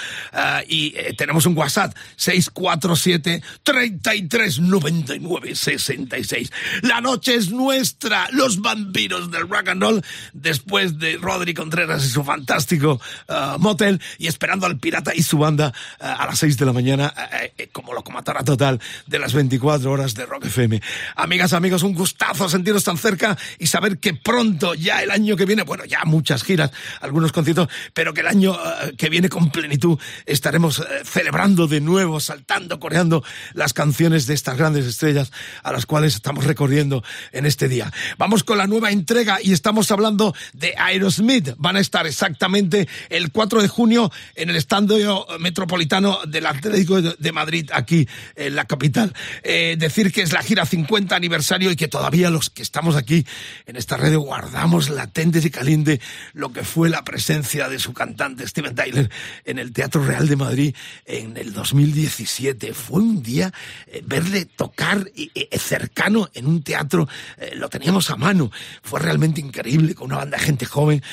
[0.67, 6.51] y eh, tenemos un WhatsApp 647 3399 66.
[6.81, 10.01] La noche es nuestra, los vampiros del rock and roll,
[10.33, 15.37] después de Rodri Contreras y su fantástico uh, motel y esperando al pirata y su
[15.37, 19.91] banda uh, a las 6 de la mañana uh, como locomotora total de las 24
[19.91, 20.81] horas de Rock FM.
[21.15, 25.45] Amigas, amigos, un gustazo sentiros tan cerca y saber que pronto, ya el año que
[25.45, 28.57] viene, bueno, ya muchas giras, algunos conciertos, pero que el año
[28.97, 29.97] que viene con plenitud
[30.43, 33.23] estaremos eh, celebrando de nuevo, saltando, coreando
[33.53, 35.31] las canciones de estas grandes estrellas
[35.63, 37.93] a las cuales estamos recorriendo en este día.
[38.17, 41.53] Vamos con la nueva entrega y estamos hablando de Aerosmith.
[41.55, 47.31] Van a estar exactamente el 4 de junio en el estadio metropolitano del Atlético de
[47.31, 49.13] Madrid, aquí en la capital.
[49.43, 53.25] Eh, decir que es la gira 50 aniversario y que todavía los que estamos aquí
[53.65, 56.01] en esta red guardamos latentes y caliente
[56.33, 59.09] lo que fue la presencia de su cantante Steven Tyler
[59.45, 60.75] en el Teatro Real de Madrid
[61.05, 62.73] en el 2017.
[62.73, 63.53] Fue un día
[63.87, 65.11] eh, verle tocar
[65.57, 67.07] cercano en un teatro,
[67.37, 68.51] eh, lo teníamos a mano.
[68.81, 71.03] Fue realmente increíble con una banda de gente joven,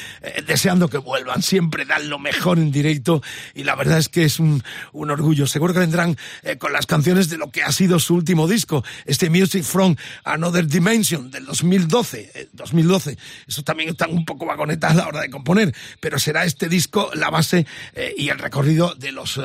[0.46, 1.42] deseando que vuelvan.
[1.42, 3.22] Siempre dan lo mejor en directo
[3.54, 4.62] y la verdad es que es un,
[4.92, 5.46] un orgullo.
[5.46, 6.16] Seguro que vendrán
[6.58, 10.66] con las canciones de lo que ha sido su último disco, este Music from Another
[10.66, 12.30] Dimension del 2012.
[12.52, 13.12] 2012.
[13.12, 13.16] Eh,
[13.46, 17.10] Eso también está un poco vagoneta a la hora de componer, pero será este disco
[17.14, 19.40] la base eh, y el recorrido de los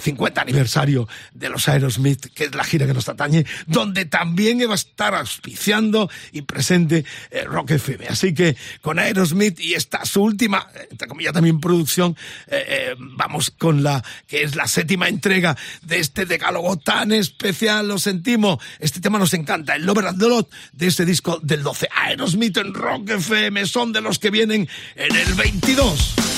[0.00, 4.60] 50 eh, aniversario de los Aerosmith, que es la gira que nos atañe, donde también
[4.68, 7.04] va a estar auspiciando y presente
[7.46, 8.06] Rock FM.
[8.08, 12.16] Así que con Aerosmith y esta su última, entre comillas también producción,
[12.98, 18.58] vamos con la que es la séptima entrega de este decálogo tan especial, lo sentimos.
[18.78, 21.88] Este tema nos encanta, el Lover and the Lot de este disco del 12.
[21.94, 26.31] Aerosmith en Rock FM son de los que vienen en el 22.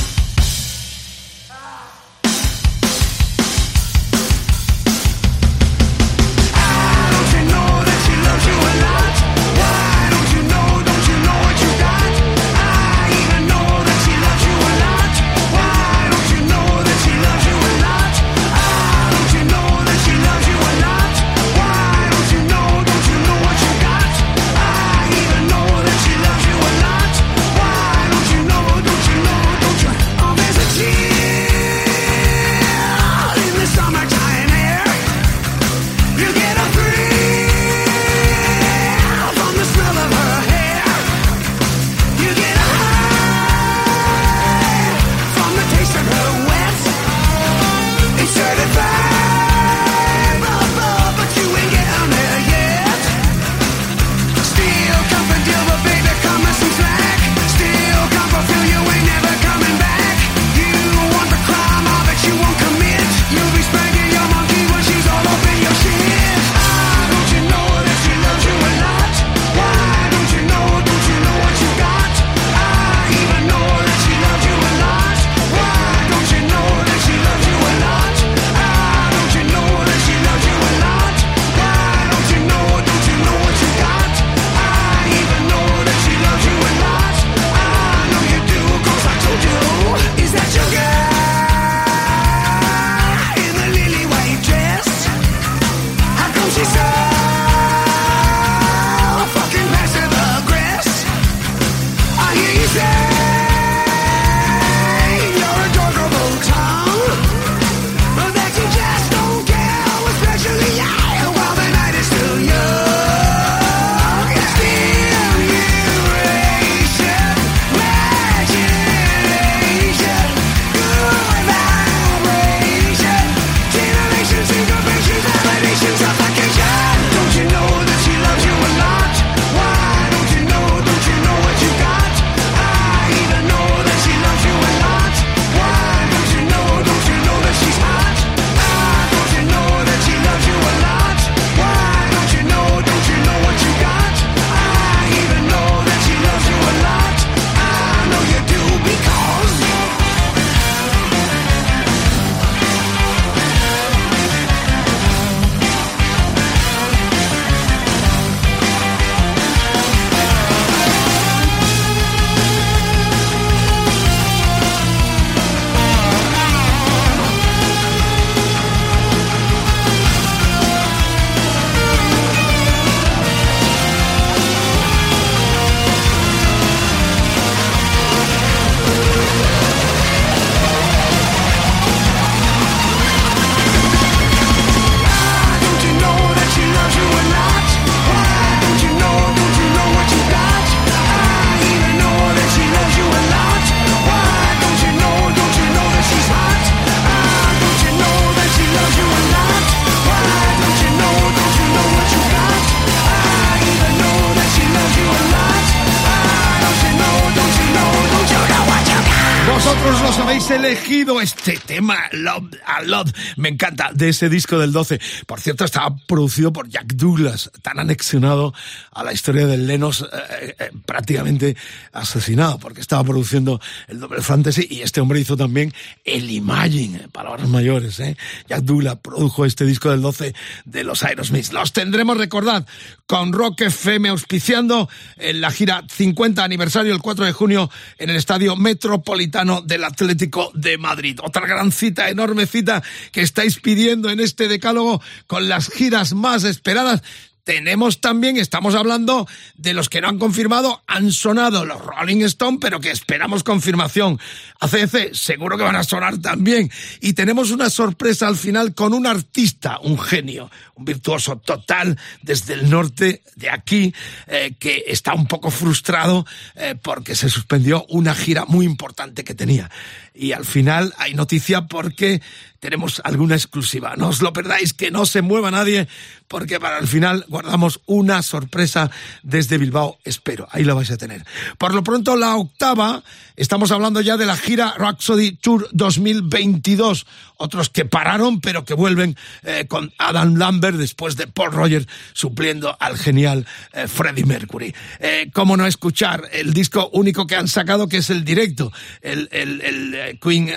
[212.17, 213.13] Love a Love.
[213.37, 215.01] Me encanta de ese disco del 12.
[215.27, 218.53] Por cierto, estaba producido por Jack Douglas, tan anexionado
[218.93, 221.57] a la historia del Lenos, eh, eh, prácticamente
[221.93, 225.73] asesinado, porque estaba produciendo el Double Fantasy y este hombre hizo también
[226.05, 228.01] el Imagine, palabras mayores.
[228.01, 228.17] ¿eh?
[228.49, 230.35] Jack Douglas produjo este disco del 12
[230.65, 231.53] de los Aerosmiths.
[231.53, 232.67] Los tendremos, recordad,
[233.07, 238.17] con Rock FM auspiciando en la gira 50 aniversario el 4 de junio en el
[238.17, 241.19] Estadio Metropolitano del Atlético de Madrid.
[241.23, 242.83] Otra gran cita, enorme cita
[243.13, 247.03] que estáis pidiendo en este decálogo con las giras más esperadas
[247.45, 252.57] tenemos también, estamos hablando de los que no han confirmado, han sonado los Rolling Stone,
[252.59, 254.19] pero que esperamos confirmación.
[254.61, 256.71] ACC seguro que van a sonar también.
[257.03, 262.55] Y tenemos una sorpresa al final con un artista, un genio, un virtuoso total desde
[262.55, 263.95] el norte de aquí,
[264.27, 266.25] eh, que está un poco frustrado
[266.55, 269.71] eh, porque se suspendió una gira muy importante que tenía.
[270.15, 272.23] Y al final hay noticia porque
[272.61, 273.95] tenemos alguna exclusiva.
[273.97, 275.89] No os lo perdáis, que no se mueva nadie,
[276.29, 278.91] porque para el final guardamos una sorpresa
[279.25, 280.47] desde Bilbao, espero.
[280.53, 281.25] Ahí lo vais a tener.
[281.59, 283.03] Por lo pronto, la octava,
[283.37, 287.07] estamos hablando ya de la gira Rhapsody Tour 2022.
[287.37, 292.77] Otros que pararon, pero que vuelven eh, con Adam Lambert después de Paul Rogers supliendo
[292.79, 294.75] al genial eh, Freddie Mercury.
[295.01, 298.73] Eh, ¿Cómo no escuchar el disco único que han sacado, que es el directo?
[299.03, 300.53] El, el, el Queen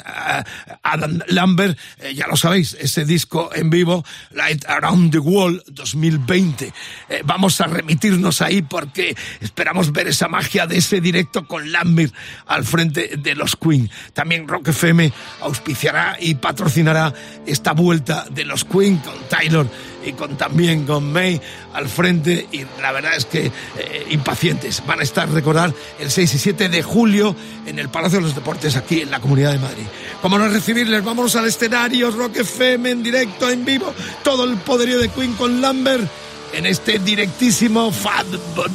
[0.83, 6.73] Adam Lambert eh, ya lo sabéis, ese disco en vivo, Light Around the World 2020.
[7.09, 12.13] Eh, vamos a remitirnos ahí porque esperamos ver esa magia de ese directo con Lambert
[12.45, 13.89] al frente de los Queen.
[14.13, 15.11] También Rock FM
[15.41, 17.13] auspiciará y patrocinará
[17.45, 19.67] esta vuelta de los Queen con Taylor
[20.05, 21.41] y con también con May
[21.73, 26.33] al frente y la verdad es que eh, impacientes van a estar recordar el 6
[26.35, 29.59] y 7 de julio en el Palacio de los Deportes aquí en la Comunidad de
[29.59, 29.85] Madrid.
[30.21, 33.93] Como no recibirles, vamos al escenario Rock FM en directo, en vivo,
[34.23, 36.07] todo el poderío de Queen con Lambert
[36.53, 38.71] en este directísimo Fat But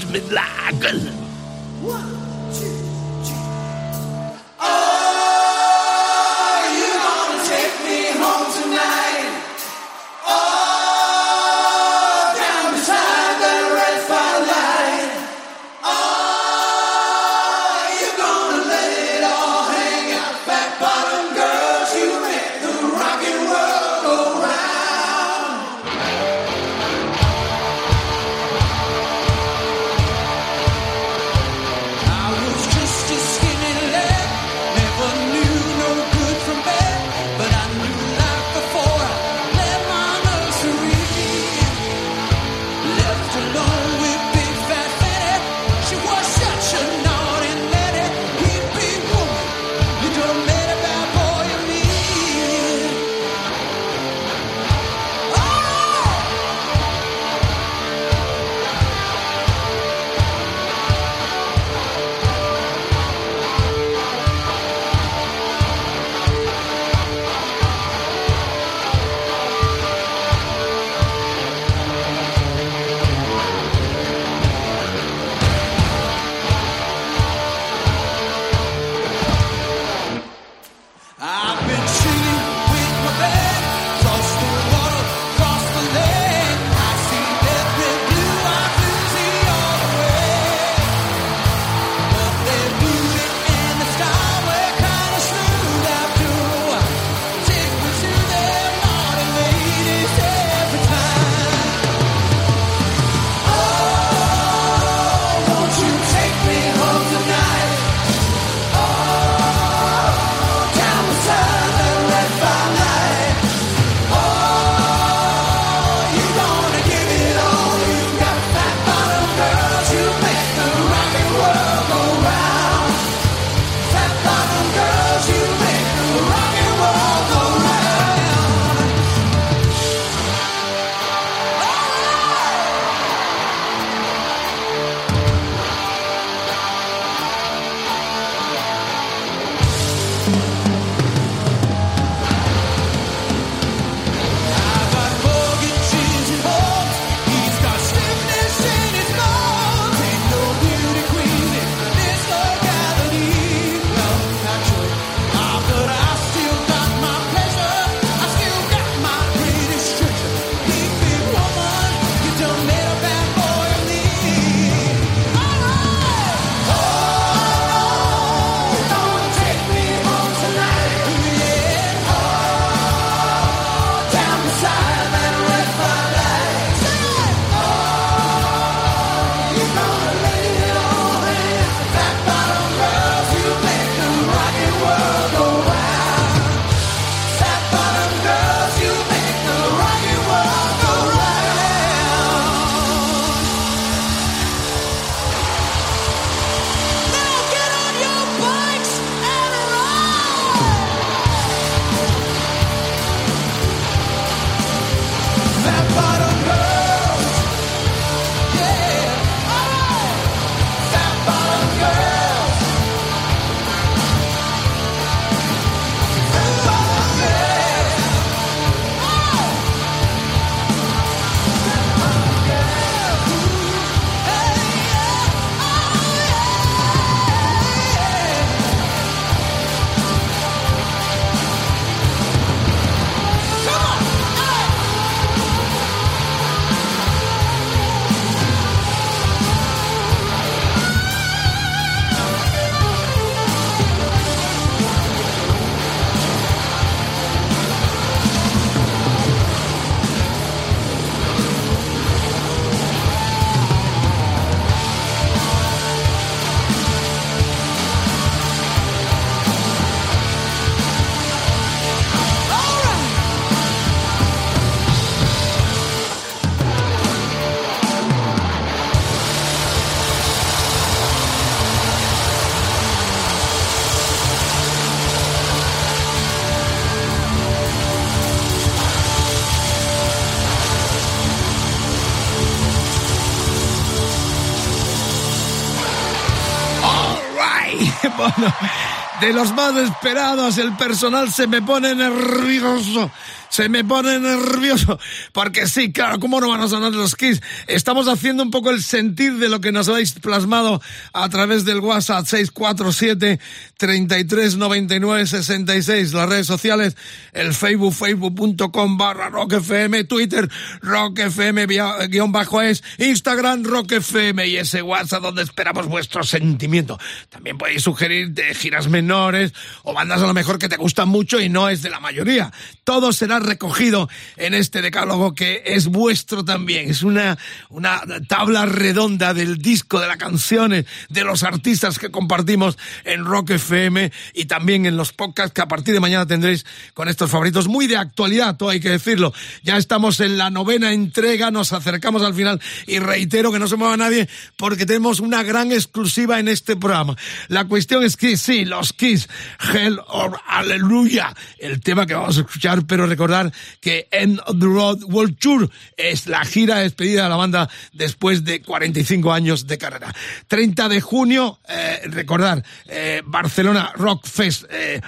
[289.23, 290.59] de los más esperados.
[290.59, 293.11] El personal se me pone nervioso
[293.53, 294.99] se me pone nervioso.
[295.33, 297.43] Porque sí, claro, ¿cómo no van a sonar los Kiss?
[297.67, 300.81] Estamos haciendo un poco el sentir de lo que nos habéis plasmado
[301.13, 303.39] a través del WhatsApp 647
[303.77, 306.97] 339966 las redes sociales,
[307.35, 310.49] el Facebook, facebook.com barra rockfm, Twitter,
[310.81, 311.67] rockfm
[312.09, 316.99] guion bajo es, Instagram, rockfm y ese WhatsApp donde esperamos vuestro sentimiento.
[317.29, 321.39] También podéis sugerir de giras menores o bandas a lo mejor que te gustan mucho
[321.39, 322.51] y no es de la mayoría.
[322.85, 326.91] Todo será recogido en este decálogo que es vuestro también.
[326.91, 327.39] Es una,
[327.71, 333.51] una tabla redonda del disco, de las canciones, de los artistas que compartimos en Rock
[333.51, 336.65] FM y también en los podcasts que a partir de mañana tendréis
[336.95, 337.69] con estos favoritos.
[337.69, 339.33] Muy de actualidad, todo hay que decirlo.
[339.63, 343.77] Ya estamos en la novena entrega, nos acercamos al final y reitero que no se
[343.77, 347.17] mueva nadie porque tenemos una gran exclusiva en este programa.
[347.49, 349.29] La cuestión es que sí, los Kiss,
[349.73, 353.32] Hell or Hallelujah, el tema que vamos a escuchar, pero recordad
[353.81, 358.45] que End of the Road World Tour es la gira despedida de la banda después
[358.45, 360.15] de 45 años de carrera.
[360.49, 365.01] 30 de junio, eh, recordar, eh, Barcelona Rock Fest, eh,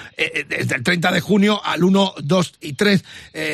[0.49, 3.05] desde el 30 de junio al 1, 2 y 3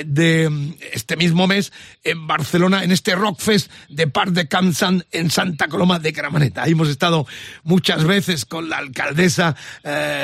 [0.07, 1.73] de este mismo mes
[2.05, 6.57] en Barcelona, en este Rock Fest de Parc de Cansan en Santa Coloma de Gramenet.
[6.59, 7.27] Ahí hemos estado
[7.65, 9.57] muchas veces con la alcaldesa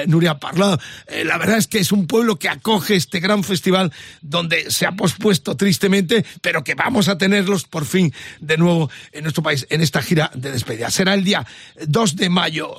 [0.06, 0.78] Nuria Parla.
[1.24, 3.92] la verdad es que es un pueblo que acoge este gran festival
[4.22, 4.35] donde
[4.68, 9.42] se ha pospuesto tristemente, pero que vamos a tenerlos por fin de nuevo en nuestro
[9.42, 10.90] país en esta gira de despedida.
[10.90, 11.46] Será el día
[11.86, 12.74] 2 de mayo,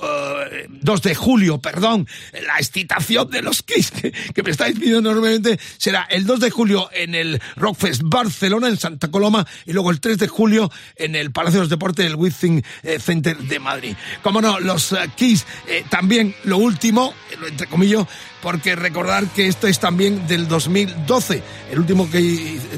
[0.68, 5.58] 2 eh, de julio, perdón, la excitación de los Kiss que, me estáis pidiendo enormemente,
[5.76, 10.00] será el 2 de julio en el Rockfest Barcelona, en Santa Coloma, y luego el
[10.00, 13.96] 3 de julio en el Palacio de los Deportes del Withing eh, Center de Madrid.
[14.22, 15.46] Como no, los uh, Kiss,
[15.90, 17.14] también lo último,
[17.46, 18.06] entre comillas,
[18.42, 22.08] porque recordar que esto es también del 2012, el último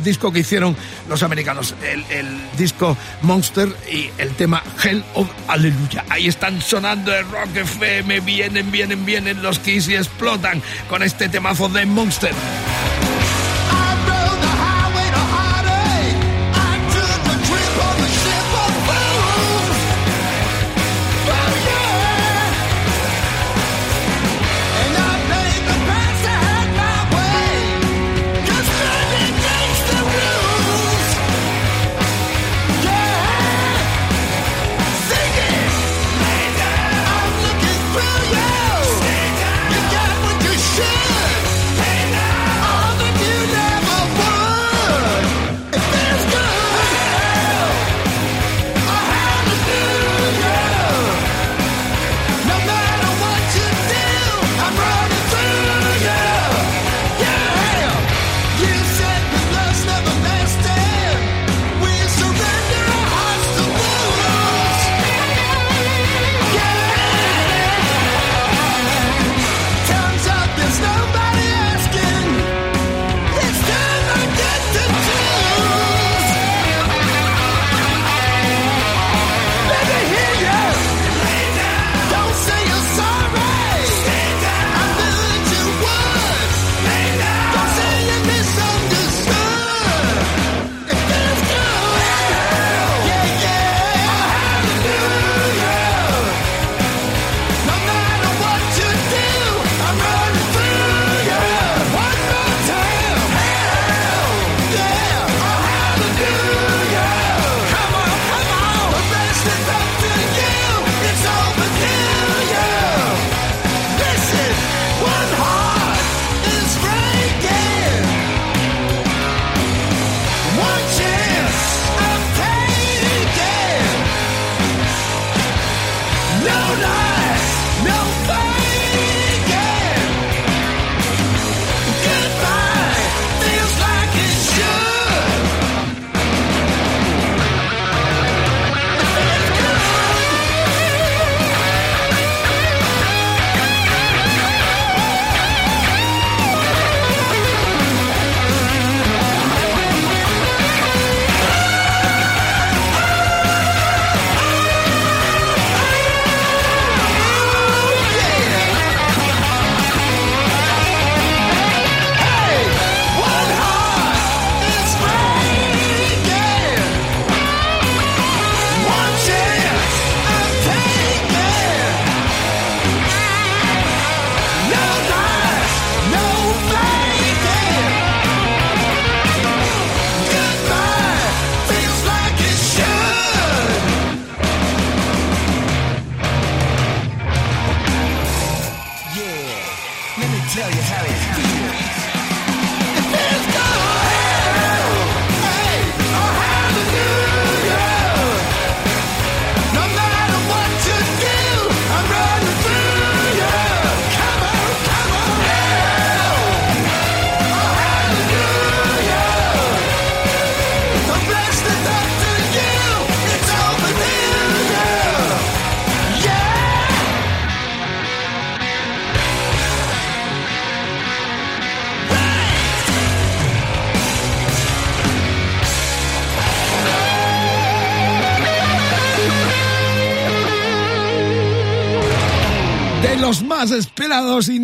[0.03, 0.77] disco que hicieron
[1.09, 6.05] los americanos, el, disco Monster y el tema Hell of Hallelujah.
[6.09, 11.29] Ahí están sonando el Rock FM, vienen, vienen, vienen los Kiss y explotan con este
[11.29, 12.35] temazo de Monster.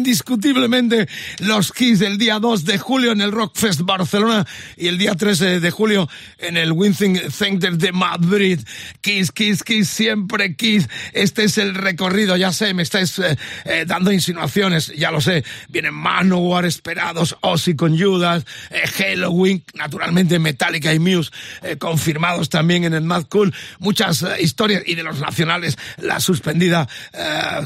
[0.07, 1.09] Indiscutiblemente
[1.41, 4.47] los Kiss del día 2 de julio en el Rockfest Barcelona
[4.77, 8.61] y el día 13 de julio en el Winthing Center de Madrid.
[9.01, 10.89] Kiss, Kiss, Kiss, siempre Kiss.
[11.13, 15.45] Este es el recorrido, ya sé, me estáis eh, eh, dando insinuaciones, ya lo sé.
[15.71, 21.33] Vienen Manowar esperados, Ozzy con Judas, eh, Halloween, naturalmente Metallica y Muse
[21.81, 23.53] confirmados también en el Mad Cool.
[23.81, 26.89] Muchas historias y de los nacionales, la suspendida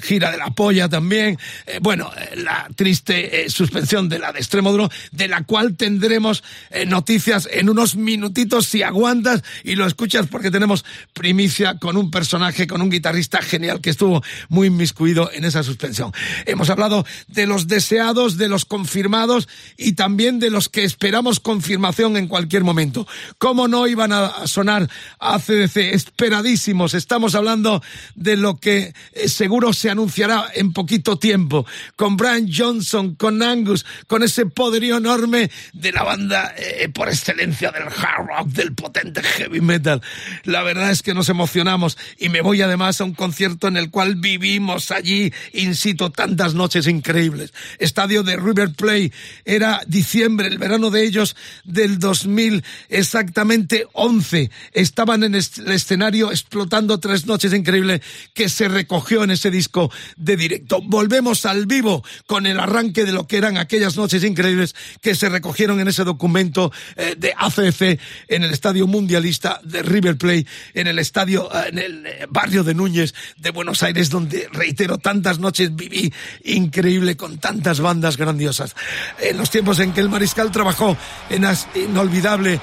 [0.00, 1.38] gira de la polla también.
[1.66, 5.76] Eh, bueno, eh, la triste eh, suspensión de la de extremo duro, de la cual
[5.76, 6.42] tendremos
[6.86, 12.66] noticias en unos minutitos si aguantas y lo escuchas porque tenemos primicia con un personaje,
[12.66, 16.12] con un guitarrista genial que estuvo muy inmiscuido en esa suspensión.
[16.46, 22.16] Hemos hablado de los deseados, de los confirmados y también de los que esperamos confirmación
[22.16, 23.06] en cualquier momento.
[23.38, 25.76] ¿Cómo no iban a sonar a CDC?
[25.94, 26.94] Esperadísimos.
[26.94, 27.82] Estamos hablando
[28.14, 28.94] de lo que
[29.26, 31.66] seguro se anunciará en poquito tiempo,
[31.96, 37.70] con Brian Johnson, con Angus, con ese poderío enorme de la banda eh, por excelencia
[37.70, 40.02] del hard rock, del potente heavy metal.
[40.44, 43.90] La verdad es que nos emocionamos y me voy además a un concierto en el
[43.90, 47.54] cual vivimos allí in situ tantas noches increíbles.
[47.78, 49.14] Estadio de River Play,
[49.46, 54.50] era diciembre, el verano de ellos del 2000, exactamente 11.
[54.74, 58.02] Estaban en el escenario explotando tres noches increíbles
[58.34, 60.82] que se recogió en ese disco de directo.
[60.82, 65.28] Volvemos al vivo con el arranque de lo que eran aquellas noches increíbles que se
[65.28, 70.86] recogieron en ese documento eh, de ACC en el Estadio Mundialista de River Plate, en
[70.86, 75.38] el estadio, eh, en el eh, barrio de Núñez de Buenos Aires, donde, reitero, tantas
[75.38, 76.12] noches viví
[76.44, 78.74] increíble con tantas bandas grandiosas.
[79.18, 80.96] En los tiempos en que el Mariscal trabajó
[81.28, 82.60] en la inolvidable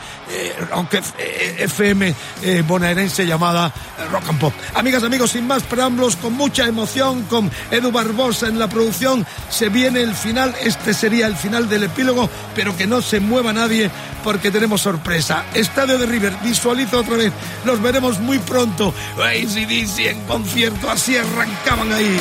[1.59, 2.15] FM
[2.67, 3.73] bonaerense llamada
[4.11, 4.53] Rock and Pop.
[4.75, 9.25] Amigas, amigos, sin más preámbulos, con mucha emoción, con Edu Barbosa en la producción.
[9.49, 13.53] Se viene el final, este sería el final del epílogo, pero que no se mueva
[13.53, 13.89] nadie
[14.23, 15.45] porque tenemos sorpresa.
[15.53, 17.31] Estadio de River, visualiza otra vez,
[17.65, 18.93] los veremos muy pronto.
[19.17, 22.19] ACDC en concierto, así arrancaban ahí.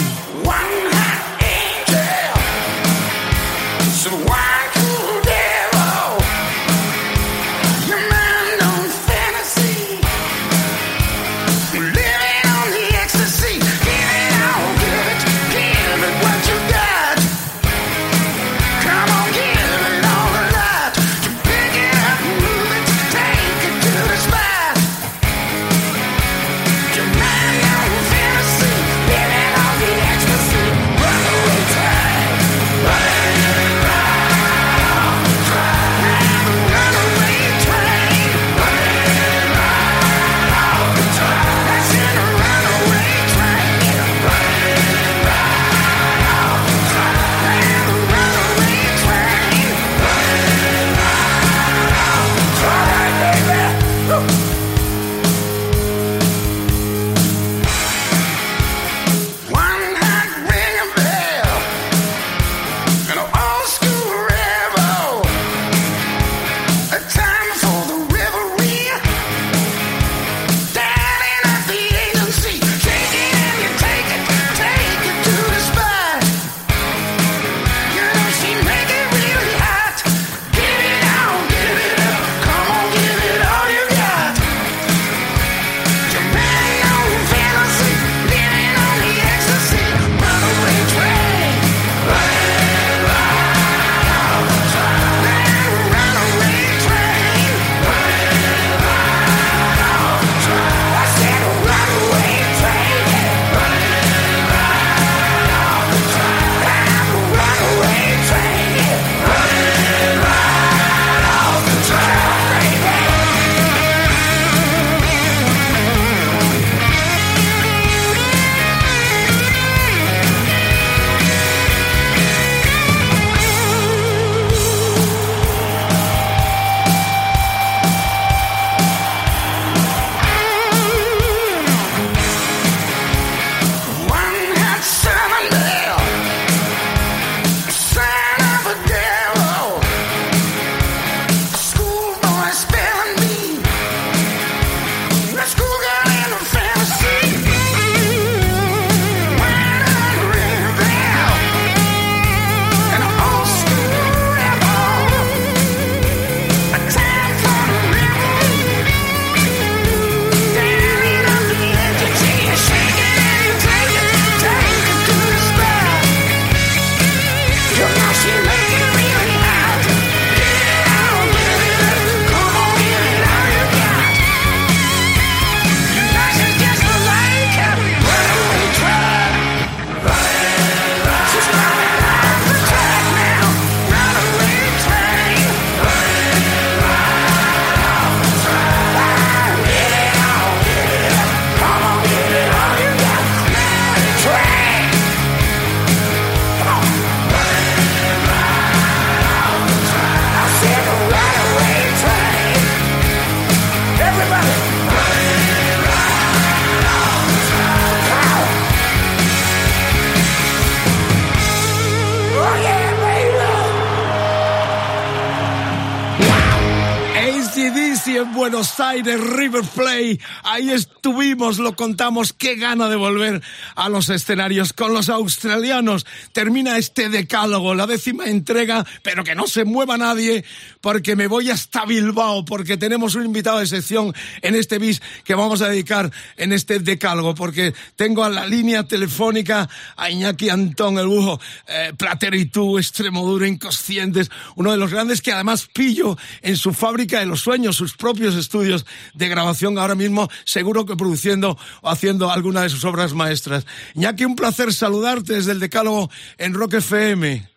[220.57, 222.33] Ahí estuvimos, lo contamos.
[222.33, 223.43] Qué gana de volver
[223.77, 226.07] a los escenarios con los australianos.
[226.33, 230.45] Termina este decálogo, la décima entrega, pero que no se mueva nadie
[230.81, 235.35] porque me voy hasta Bilbao, porque tenemos un invitado de sección en este bis que
[235.35, 240.99] vamos a dedicar en este decálogo, porque tengo a la línea telefónica a Iñaki Antón,
[240.99, 245.69] el bujo, eh, Platero y tú, extremo duro, inconscientes, uno de los grandes que además
[245.73, 250.87] pillo en su fábrica de los sueños, sus propios estudios de grabación, ahora mismo seguro
[250.87, 253.66] que produciendo o haciendo alguna de sus obras maestras.
[253.95, 257.49] Iñaki, un placer saludarte desde el Decálogo en Rock FM.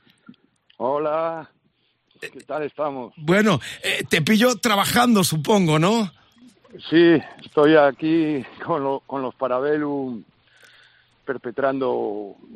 [0.77, 1.49] Hola,
[2.19, 3.13] ¿qué tal estamos?
[3.17, 6.11] Bueno, eh, te pillo trabajando, supongo, ¿no?
[6.89, 10.23] Sí, estoy aquí con, con los Parabellum
[11.29, 11.91] perpetrando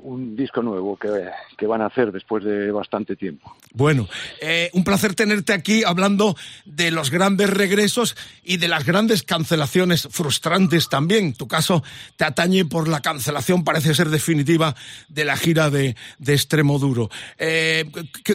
[0.01, 3.55] un disco nuevo que, que, van a hacer después de bastante tiempo.
[3.71, 4.09] Bueno,
[4.41, 6.35] eh, un placer tenerte aquí hablando
[6.65, 11.35] de los grandes regresos y de las grandes cancelaciones frustrantes también.
[11.35, 11.83] Tu caso
[12.15, 14.75] te atañe por la cancelación, parece ser definitiva,
[15.07, 17.11] de la gira de, de Extremo Duro.
[17.37, 17.85] Eh,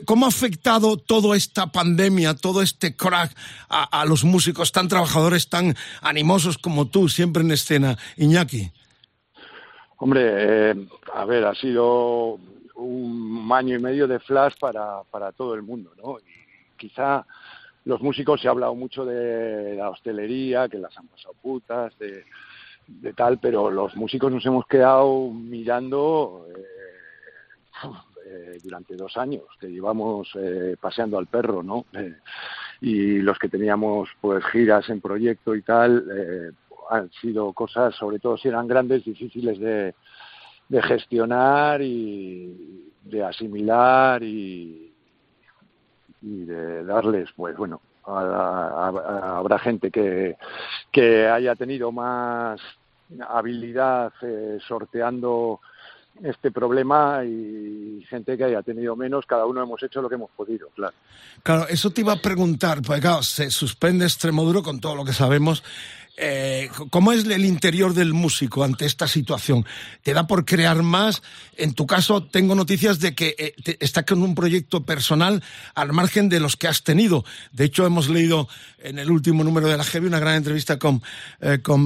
[0.05, 3.37] ¿Cómo ha afectado toda esta pandemia, todo este crack
[3.69, 8.71] a, a los músicos tan trabajadores, tan animosos como tú, siempre en escena, Iñaki?
[9.99, 12.39] Hombre, eh, a ver, ha sido
[12.77, 16.19] un año y medio de flash para, para todo el mundo, ¿no?
[16.21, 17.27] Y quizá
[17.85, 22.25] los músicos se ha hablado mucho de la hostelería, que las han pasado putas, de,
[22.87, 26.79] de tal, pero los músicos nos hemos quedado mirando eh,
[28.27, 31.87] eh, durante dos años, que llevamos eh, paseando al perro, ¿no?
[31.95, 32.17] Eh,
[32.81, 36.53] y los que teníamos pues giras en proyecto y tal, eh,
[36.89, 39.95] han sido cosas, sobre todo si eran grandes, difíciles de,
[40.69, 44.93] de gestionar y de asimilar y,
[46.23, 50.37] y de darles, pues bueno, a, habrá gente que,
[50.91, 52.61] que haya tenido más
[53.29, 55.61] habilidad eh, sorteando
[56.23, 60.31] este problema y gente que haya tenido menos, cada uno hemos hecho lo que hemos
[60.33, 60.95] podido, claro.
[61.43, 65.13] Claro, eso te iba a preguntar, porque claro, se suspende Extremoduro con todo lo que
[65.13, 65.63] sabemos.
[66.21, 69.65] Eh, ¿Cómo es el interior del músico ante esta situación?
[70.03, 71.23] ¿Te da por crear más?
[71.57, 75.45] En tu caso, tengo noticias de que eh, está con un proyecto personal
[75.77, 77.25] al margen de los que has tenido.
[77.53, 78.49] De hecho, hemos leído
[78.81, 81.03] en el último número de la Heavy una gran entrevista con,
[81.41, 81.79] eh, uh,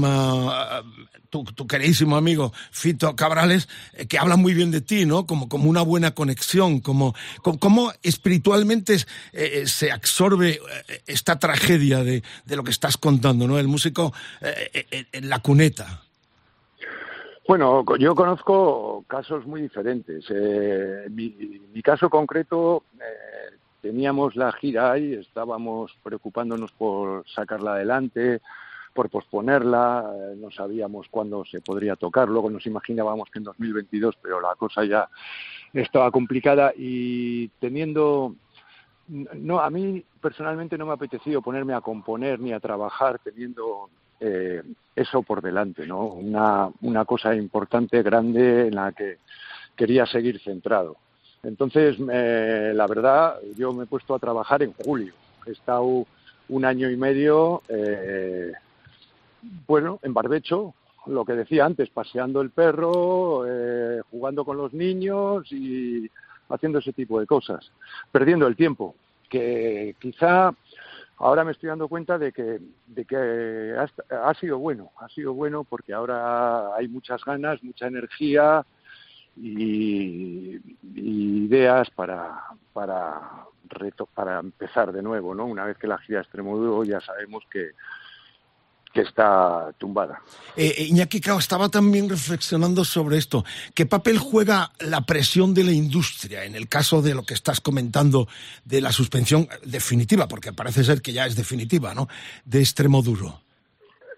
[1.28, 3.68] tu, queridísimo amigo Fito Cabrales,
[4.08, 5.26] que habla muy bien de ti, ¿no?
[5.26, 8.96] Como, como una buena conexión, como, como, como espiritualmente
[9.64, 10.60] se absorbe
[11.06, 13.58] esta tragedia de, de, lo que estás contando, ¿no?
[13.58, 16.02] El músico en la cuneta.
[17.46, 20.24] Bueno, yo conozco casos muy diferentes.
[20.30, 28.40] Eh, mi, mi caso concreto, eh, teníamos la gira ahí, estábamos preocupándonos por sacarla adelante,
[28.94, 34.16] por posponerla, eh, no sabíamos cuándo se podría tocar, luego nos imaginábamos que en 2022,
[34.22, 35.08] pero la cosa ya
[35.72, 38.36] estaba complicada y teniendo
[39.08, 43.90] no a mí personalmente no me ha apetecido ponerme a componer ni a trabajar teniendo
[43.90, 44.01] eh,
[45.02, 46.06] eso por delante, ¿no?
[46.06, 49.18] Una, una cosa importante, grande, en la que
[49.76, 50.96] quería seguir centrado.
[51.42, 55.12] Entonces, eh, la verdad, yo me he puesto a trabajar en julio.
[55.46, 56.06] He estado
[56.48, 58.52] un año y medio, eh,
[59.66, 60.74] bueno, en barbecho,
[61.06, 66.08] lo que decía antes, paseando el perro, eh, jugando con los niños y
[66.48, 67.72] haciendo ese tipo de cosas,
[68.12, 68.94] perdiendo el tiempo,
[69.28, 70.54] que quizá
[71.22, 73.76] ahora me estoy dando cuenta de que, de que
[74.10, 78.66] ha, sido bueno, ha sido bueno porque ahora hay muchas ganas, mucha energía
[79.36, 80.60] y,
[80.94, 82.42] ideas para,
[82.72, 83.46] para,
[84.14, 85.46] para empezar de nuevo, ¿no?
[85.46, 87.70] Una vez que la gira Extremoduro ya sabemos que,
[88.92, 90.20] que está tumbada.
[90.56, 93.44] Eh, Iñaki Cao estaba también reflexionando sobre esto.
[93.74, 97.60] ¿Qué papel juega la presión de la industria en el caso de lo que estás
[97.60, 98.28] comentando
[98.64, 100.28] de la suspensión definitiva?
[100.28, 102.08] Porque parece ser que ya es definitiva, ¿no?
[102.44, 103.40] De extremo duro.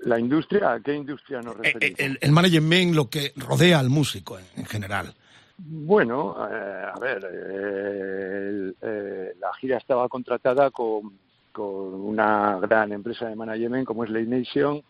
[0.00, 0.72] ¿La industria?
[0.72, 1.98] ¿A qué industria nos referimos?
[1.98, 5.14] El, el management, lo que rodea al músico en, en general.
[5.56, 11.16] Bueno, eh, a ver, eh, el, eh, la gira estaba contratada con
[11.54, 14.82] con una gran empresa de management como es Late Nation.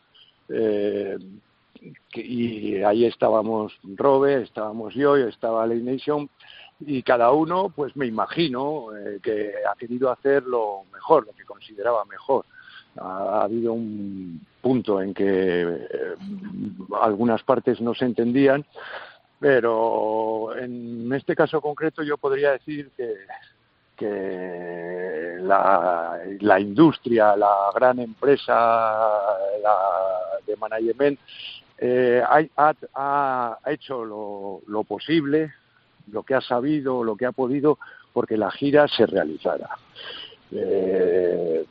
[0.49, 1.19] Eh,
[2.15, 6.31] y ahí estábamos Robe, estábamos yo, estaba Late Nation,
[6.81, 11.45] y cada uno, pues me imagino, eh, que ha querido hacer lo mejor, lo que
[11.45, 12.47] consideraba mejor.
[12.97, 16.15] Ha, ha habido un punto en que eh,
[17.03, 18.65] algunas partes no se entendían,
[19.39, 23.15] pero en este caso concreto yo podría decir que
[23.97, 29.27] que la, la industria, la gran empresa
[30.47, 31.19] de management
[31.79, 32.23] eh,
[32.57, 35.53] ha, ha, hecho lo, lo, posible,
[36.11, 37.79] lo que ha sabido, lo que ha podido,
[38.13, 39.71] porque la gira se realizara.
[40.53, 41.65] Eh,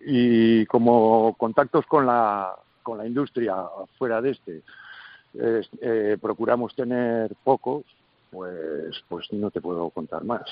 [0.00, 3.56] y como contactos con la, con la industria
[3.96, 4.62] fuera de este,
[5.34, 7.84] eh, procuramos tener pocos,
[8.30, 10.42] pues, pues no te puedo contar más.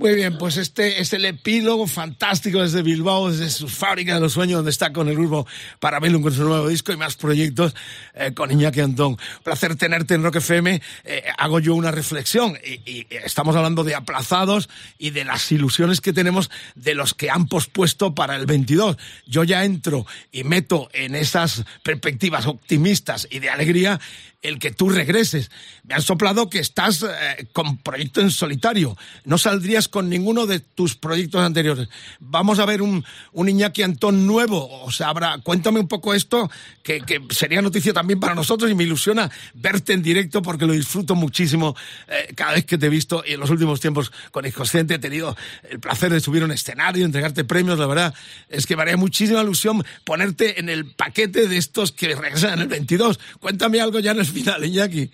[0.00, 4.32] Muy bien, pues este es el epílogo fantástico desde Bilbao, desde su fábrica de los
[4.32, 5.46] sueños, donde está con el grupo
[5.78, 7.74] Parabellum con su nuevo disco y más proyectos
[8.14, 9.18] eh, con Iñaki Antón.
[9.42, 10.80] Placer tenerte en Rock FM.
[11.04, 16.14] Eh, hago yo una reflexión y, estamos hablando de aplazados y de las ilusiones que
[16.14, 18.96] tenemos de los que han pospuesto para el 22.
[19.26, 24.00] Yo ya entro y meto en esas perspectivas optimistas y de alegría
[24.42, 25.50] el que tú regreses.
[25.84, 28.96] Me han soplado que estás eh, con proyecto en solitario.
[29.24, 31.88] No saldrías con ninguno de tus proyectos anteriores.
[32.20, 34.68] Vamos a ver un, un Iñaki Antón nuevo.
[34.82, 36.50] O sea, habrá, cuéntame un poco esto,
[36.82, 41.14] que, sería noticia también para nosotros y me ilusiona verte en directo porque lo disfruto
[41.14, 41.76] muchísimo
[42.08, 44.98] eh, cada vez que te he visto y en los últimos tiempos con Inconsciente he
[44.98, 45.36] tenido
[45.68, 47.78] el placer de subir un escenario, entregarte premios.
[47.78, 48.14] La verdad
[48.48, 52.60] es que me haría muchísima ilusión ponerte en el paquete de estos que regresan en
[52.60, 53.18] el 22.
[53.40, 55.10] Cuéntame algo ya en el final, Iñaki.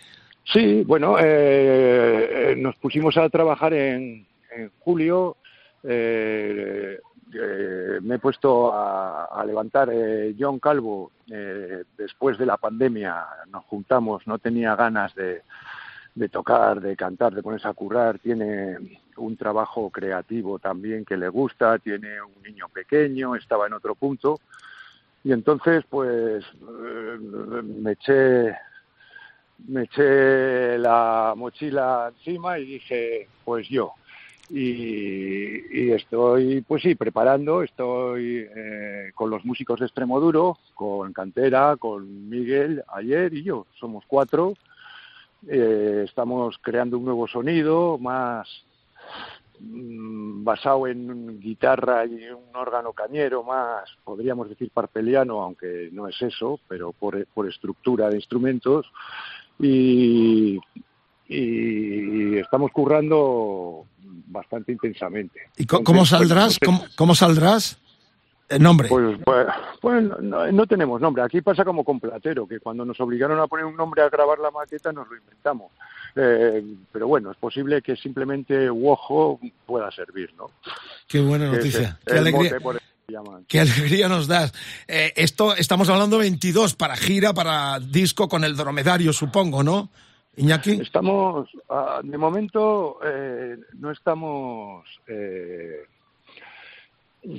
[0.52, 5.36] Sí, bueno, eh, nos pusimos a trabajar en, en julio.
[5.82, 6.98] Eh,
[7.34, 9.90] eh, me he puesto a, levantar
[10.38, 11.12] John Calvo
[11.96, 13.26] después de la pandemia.
[13.50, 15.42] Nos juntamos, no tenía ganas de,
[16.14, 18.18] de tocar, de cantar, de ponerse a currar.
[18.18, 23.94] Tiene un trabajo creativo también que le gusta, tiene un niño pequeño, estaba en otro
[23.94, 24.40] punto.
[25.24, 28.54] Y entonces, pues, me eché
[29.68, 33.94] me eché la mochila encima y dije, pues yo.
[34.48, 42.28] Y, estoy, pues sí, preparando, estoy eh, con los músicos de Extremoduro, con Cantera, con
[42.28, 44.54] Miguel, ayer y yo, somos cuatro.
[45.48, 48.48] Eh, estamos creando un nuevo sonido más
[49.58, 56.20] mm, basado en guitarra y un órgano cañero más, podríamos decir parpeliano, aunque no es
[56.22, 58.86] eso, pero por, por estructura de instrumentos
[59.58, 60.58] y,
[61.28, 63.86] y estamos currando
[64.36, 65.40] bastante intensamente.
[65.56, 66.58] ¿Y cómo saldrás?
[66.96, 67.78] ¿Cómo, saldrás?
[68.48, 68.88] ¿El nombre?
[68.88, 69.46] Pues, pues,
[69.80, 71.22] pues no, tenemos nombre.
[71.22, 74.38] Aquí pasa como con Platero, que cuando nos obligaron a poner un nombre a grabar
[74.38, 75.72] la maqueta nos lo inventamos.
[76.14, 80.50] Eh, pero bueno, es posible que simplemente Wojo pueda servir, ¿no?
[81.08, 81.98] Qué buena noticia.
[82.06, 82.58] Qué alegría.
[83.48, 84.52] Qué alegría nos das.
[84.88, 89.90] Eh, esto estamos hablando 22 para gira, para disco con el dromedario, supongo, ¿no?
[90.36, 90.80] Iñaki.
[90.80, 95.84] Estamos, ah, de momento, eh, no estamos eh,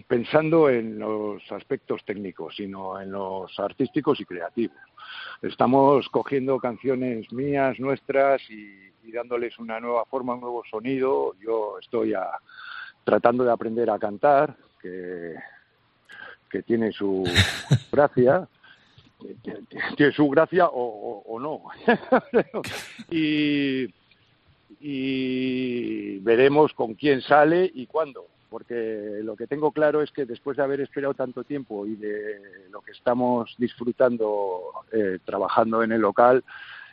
[0.08, 4.78] pensando en los aspectos técnicos, sino en los artísticos y creativos.
[5.42, 11.34] Estamos cogiendo canciones mías, nuestras, y, dándoles una nueva forma, un nuevo sonido.
[11.40, 12.14] Yo estoy
[13.06, 15.36] tratando de aprender a cantar, que
[16.50, 17.24] que tiene su
[17.92, 18.48] gracia,
[19.96, 21.64] tiene su gracia o, no.
[23.12, 23.88] y,
[24.80, 30.58] y veremos con quién sale y cuándo porque lo que tengo claro es que después
[30.58, 34.62] de haber esperado tanto tiempo y de lo que estamos disfrutando
[34.92, 36.44] eh, trabajando en el local,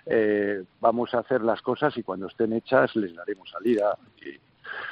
[0.06, 3.96] eh, vamos a hacer las cosas y cuando estén hechas les daremos salida.
[4.20, 4.38] Y,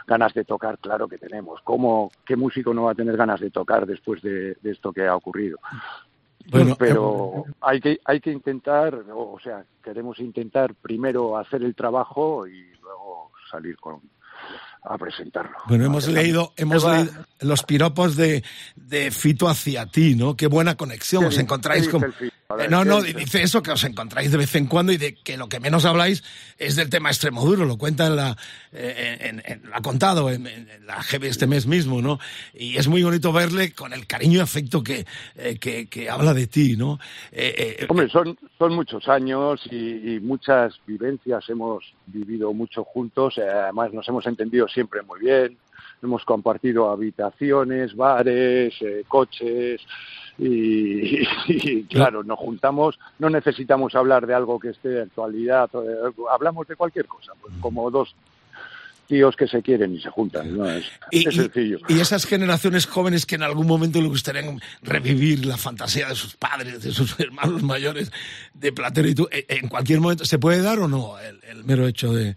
[0.06, 1.60] ganas de tocar, claro que tenemos.
[1.62, 5.16] ¿Cómo, ¿Qué músico no va a tener ganas de tocar después de, esto que ha
[5.16, 5.58] ocurrido?
[6.50, 12.46] Bueno, pero hay que hay que intentar, o sea, queremos intentar primero hacer el trabajo
[12.46, 14.00] y luego salir con
[14.84, 15.56] a presentarlo.
[15.68, 18.42] Bueno, hemos leído, hemos leído los piropos de,
[18.74, 20.36] de Fito hacia ti, ¿no?
[20.36, 22.02] Qué buena conexión, os encontráis con...
[22.58, 25.36] Eh, no, no, dice eso, que os encontráis de vez en cuando y de que
[25.36, 26.22] lo que menos habláis
[26.58, 28.36] es del tema extremo duro, lo cuenta en la,
[28.72, 30.44] eh, en, lo ha contado en,
[30.86, 32.18] la GB este mes mismo, ¿no?
[32.54, 35.06] Y es muy bonito verle con el cariño y afecto que,
[35.36, 36.98] eh, que, habla de ti, ¿no?
[37.88, 44.26] Hombre, son, son muchos años y, muchas vivencias, hemos vivido mucho juntos, además nos hemos
[44.26, 45.56] entendido siempre muy bien,
[46.02, 48.74] hemos compartido habitaciones, bares,
[49.08, 49.80] coches,
[50.38, 55.70] y, claro, nos juntamos, no necesitamos hablar de algo que esté de actualidad,
[56.30, 58.14] hablamos de cualquier cosa, pues como dos
[59.06, 60.68] tíos que se quieren y se juntan, ¿no?
[60.68, 61.78] Es, y, sencillo.
[61.86, 66.34] Y, esas generaciones jóvenes que en algún momento le gustarían revivir la fantasía de sus
[66.34, 68.10] padres, de sus hermanos mayores,
[68.54, 72.12] de Platero y tú, en cualquier momento, ¿se puede dar o no el, mero hecho
[72.12, 72.36] de,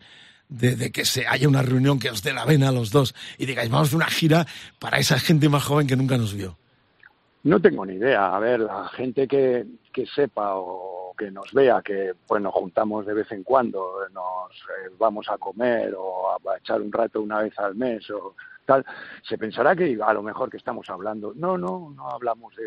[0.49, 3.45] de, que se haya una reunión que os dé la vena a los dos y
[3.45, 4.47] digáis, vamos a hacer una gira
[4.77, 6.57] para esa gente más joven que nunca nos vio?
[7.45, 8.35] No tengo ni idea.
[8.35, 13.05] A ver, la gente que, que sepa o que nos vea que pues nos juntamos
[13.05, 17.43] de vez en cuando, nos eh, vamos a comer o a, echar un rato una
[17.43, 18.35] vez al mes o
[18.65, 18.83] tal,
[19.21, 21.33] se pensará que a lo mejor que estamos hablando.
[21.35, 22.63] No, no, no hablamos de,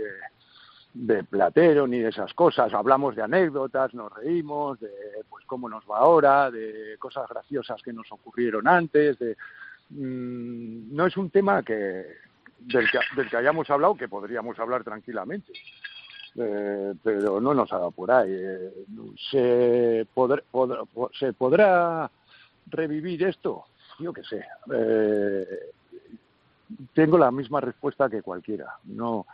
[0.95, 4.91] de platero ni de esas cosas, hablamos de anécdotas, nos reímos, de
[5.29, 9.37] pues cómo nos va ahora, de cosas graciosas que nos ocurrieron antes, de
[9.91, 12.28] mm, no es un tema que
[12.59, 15.53] del, que del que hayamos hablado que podríamos hablar tranquilamente.
[16.37, 18.31] Eh, pero no nos ha dado por ahí.
[18.31, 18.73] Eh,
[19.31, 20.07] ¿Se,
[21.19, 22.11] ¿Se podrá
[22.67, 23.65] revivir esto?
[23.99, 24.45] Yo qué sé.
[24.73, 25.47] Eh,
[26.93, 28.77] tengo la misma respuesta que cualquiera.
[28.85, 29.27] No,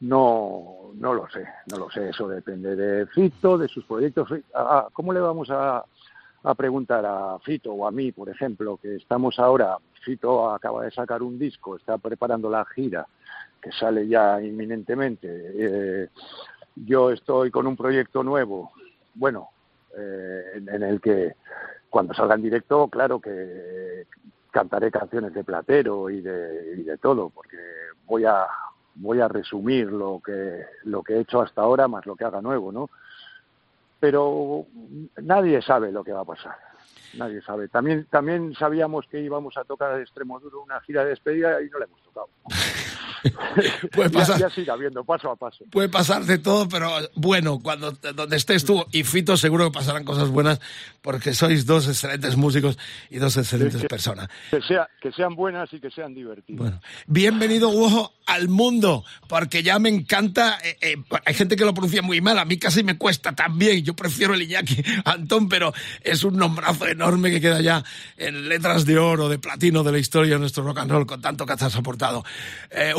[0.00, 2.08] no, no lo sé, no lo sé.
[2.08, 4.28] Eso depende de Fito, de sus proyectos.
[4.54, 5.84] Ah, ¿Cómo le vamos a,
[6.44, 9.78] a preguntar a Fito o a mí, por ejemplo, que estamos ahora?
[10.04, 13.06] Fito acaba de sacar un disco, está preparando la gira
[13.60, 15.26] que sale ya inminentemente.
[15.30, 16.08] Eh,
[16.76, 18.72] yo estoy con un proyecto nuevo,
[19.14, 19.48] bueno,
[19.96, 21.34] eh, en, el que
[21.88, 24.06] cuando salga en directo, claro que
[24.50, 27.56] cantaré canciones de Platero y de, y de todo, porque
[28.06, 28.46] voy a
[28.96, 32.40] voy a resumir lo que lo que he hecho hasta ahora más lo que haga
[32.40, 32.90] nuevo, ¿no?
[34.04, 34.66] Pero
[35.22, 36.54] nadie sabe lo que va a pasar.
[37.14, 37.68] Nadie sabe.
[37.68, 41.70] También también sabíamos que íbamos a tocar a Extremo Duro una gira de despedida y
[41.70, 42.28] no la hemos tocado.
[43.92, 45.64] puede pasar, ya, viendo paso a paso.
[45.70, 50.04] Puede pasar de todo, pero bueno, cuando donde estés tú y Fito seguro que pasarán
[50.04, 50.60] cosas buenas
[51.00, 52.78] porque sois dos excelentes músicos
[53.10, 54.28] y dos excelentes personas.
[54.50, 56.58] Que, sea, que sean buenas y que sean divertidas.
[56.58, 61.74] Bueno, bienvenido Hugo al mundo, porque ya me encanta, eh, eh, hay gente que lo
[61.74, 65.72] pronuncia muy mal, a mí casi me cuesta también, yo prefiero el Iñaki Antón, pero
[66.02, 67.84] es un nombrazo enorme que queda ya
[68.16, 71.20] en letras de oro, de platino de la historia de nuestro rock and roll, con
[71.20, 72.24] tanto que has aportado.
[72.70, 72.92] Eh,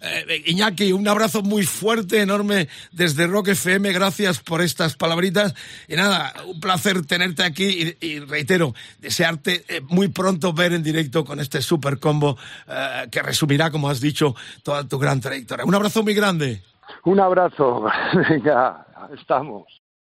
[0.00, 3.92] Eh, Iñaki, un abrazo muy fuerte, enorme desde Rock FM.
[3.92, 5.54] Gracias por estas palabritas.
[5.88, 11.24] Y nada, un placer tenerte aquí y, reitero, desearte eh, muy pronto ver en directo
[11.24, 12.36] con este super combo
[12.68, 15.64] eh, que resumirá, como has dicho, toda tu gran trayectoria.
[15.64, 16.62] Un abrazo muy grande.
[17.04, 17.84] Un abrazo.
[18.30, 18.86] Venga,
[19.18, 19.64] estamos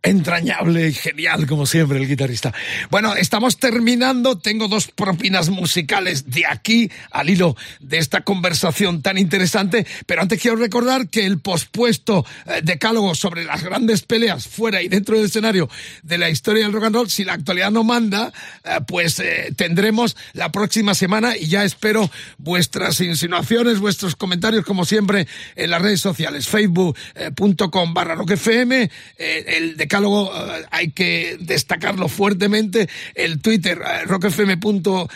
[0.07, 2.55] entrañable y genial, como siempre, el guitarrista.
[2.91, 4.39] Bueno, estamos terminando.
[4.39, 9.87] Tengo dos propinas musicales de aquí al hilo de esta conversación tan interesante.
[10.07, 14.89] Pero antes quiero recordar que el pospuesto eh, decálogo sobre las grandes peleas fuera y
[14.89, 15.69] dentro del escenario
[16.03, 18.33] de la historia del rock and roll, si la actualidad no manda,
[18.65, 24.85] eh, pues eh, tendremos la próxima semana y ya espero vuestras insinuaciones, vuestros comentarios, como
[24.85, 25.27] siempre,
[25.57, 33.41] en las redes sociales, facebook.com barra rockfm, el decálogo Eh, hay que destacarlo fuertemente, el
[33.41, 35.09] Twitter eh, rockfm.es,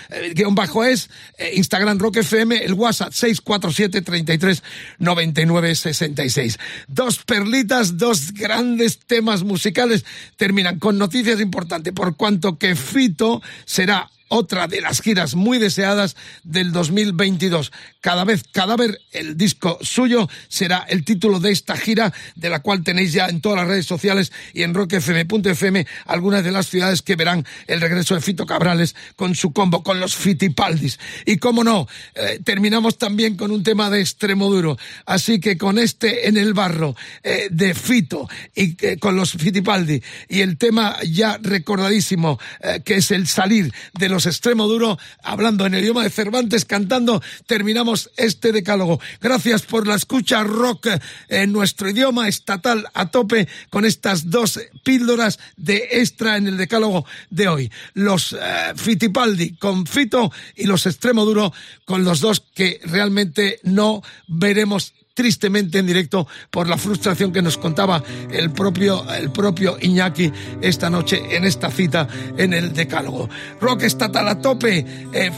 [1.39, 4.63] eh, Instagram rockfm, el WhatsApp 647 33
[4.99, 6.59] 99 66.
[6.89, 10.05] Dos perlitas, dos grandes temas musicales
[10.37, 16.17] terminan con noticias importantes por cuanto que Fito será otra de las giras muy deseadas
[16.45, 17.73] del 2022.
[18.01, 22.83] Cada vez Cadáver, el disco suyo, será el título de esta gira, de la cual
[22.85, 27.17] tenéis ya en todas las redes sociales y en rockfm.fm algunas de las ciudades que
[27.17, 31.01] verán el regreso de Fito Cabrales con su combo, con los Fitipaldis.
[31.27, 34.79] Y cómo no, eh, terminamos también con un tema de extremo duro.
[35.07, 36.95] Así que con este en el barro
[37.25, 42.39] eh, de Fito y eh, con los Fitipaldi y el tema ya recordadísimo
[42.85, 47.23] que es el salir de los extremo duro, hablando en el idioma de Cervantes, cantando,
[47.47, 49.01] terminamos este decálogo.
[49.21, 50.89] Gracias por la escucha rock
[51.29, 57.05] en nuestro idioma estatal a tope con estas dos píldoras de extra en el decálogo
[57.31, 57.73] de hoy.
[57.95, 61.53] Los eh, Fitipaldi con Fito y los extremo duro
[61.85, 67.59] con los dos que realmente no veremos tristemente en directo por la frustración que nos
[67.59, 73.29] contaba el propio, el propio Iñaki esta noche en esta cita en el Decálogo.
[73.61, 75.31] Rock estatal a tope, eh,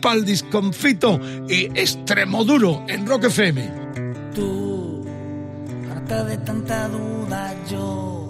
[0.00, 3.72] Paldis con Fito y Extremoduro en Rock FM.
[4.34, 5.04] Tú,
[5.90, 8.28] harta de tanta duda yo,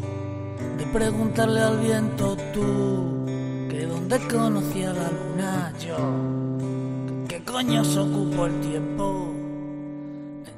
[0.79, 3.27] de preguntarle al viento tú,
[3.71, 9.40] que dónde conocía la luna yo, ¿qué coño se ocupó el tiempo?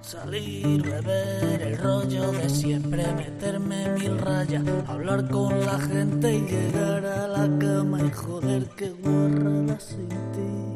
[0.03, 7.07] Salir, beber el rollo de siempre, meterme mil rayas, hablar con la gente y llegar
[7.07, 10.73] a la cama y joder que guarrada sin ti.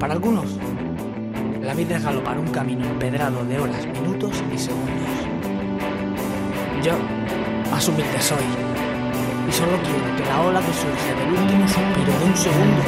[0.00, 0.46] Para algunos,
[1.62, 5.10] la vida es galopar un camino empedrado de horas, minutos y segundos.
[6.82, 6.94] Yo,
[7.70, 8.38] más humilde soy,
[9.46, 12.82] y solo quiero que la ola que surge del último suspiro de un segundo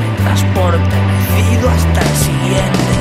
[0.00, 0.96] me transporte
[1.36, 2.94] vencido hasta el siguiente.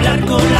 [0.00, 0.59] hablar con la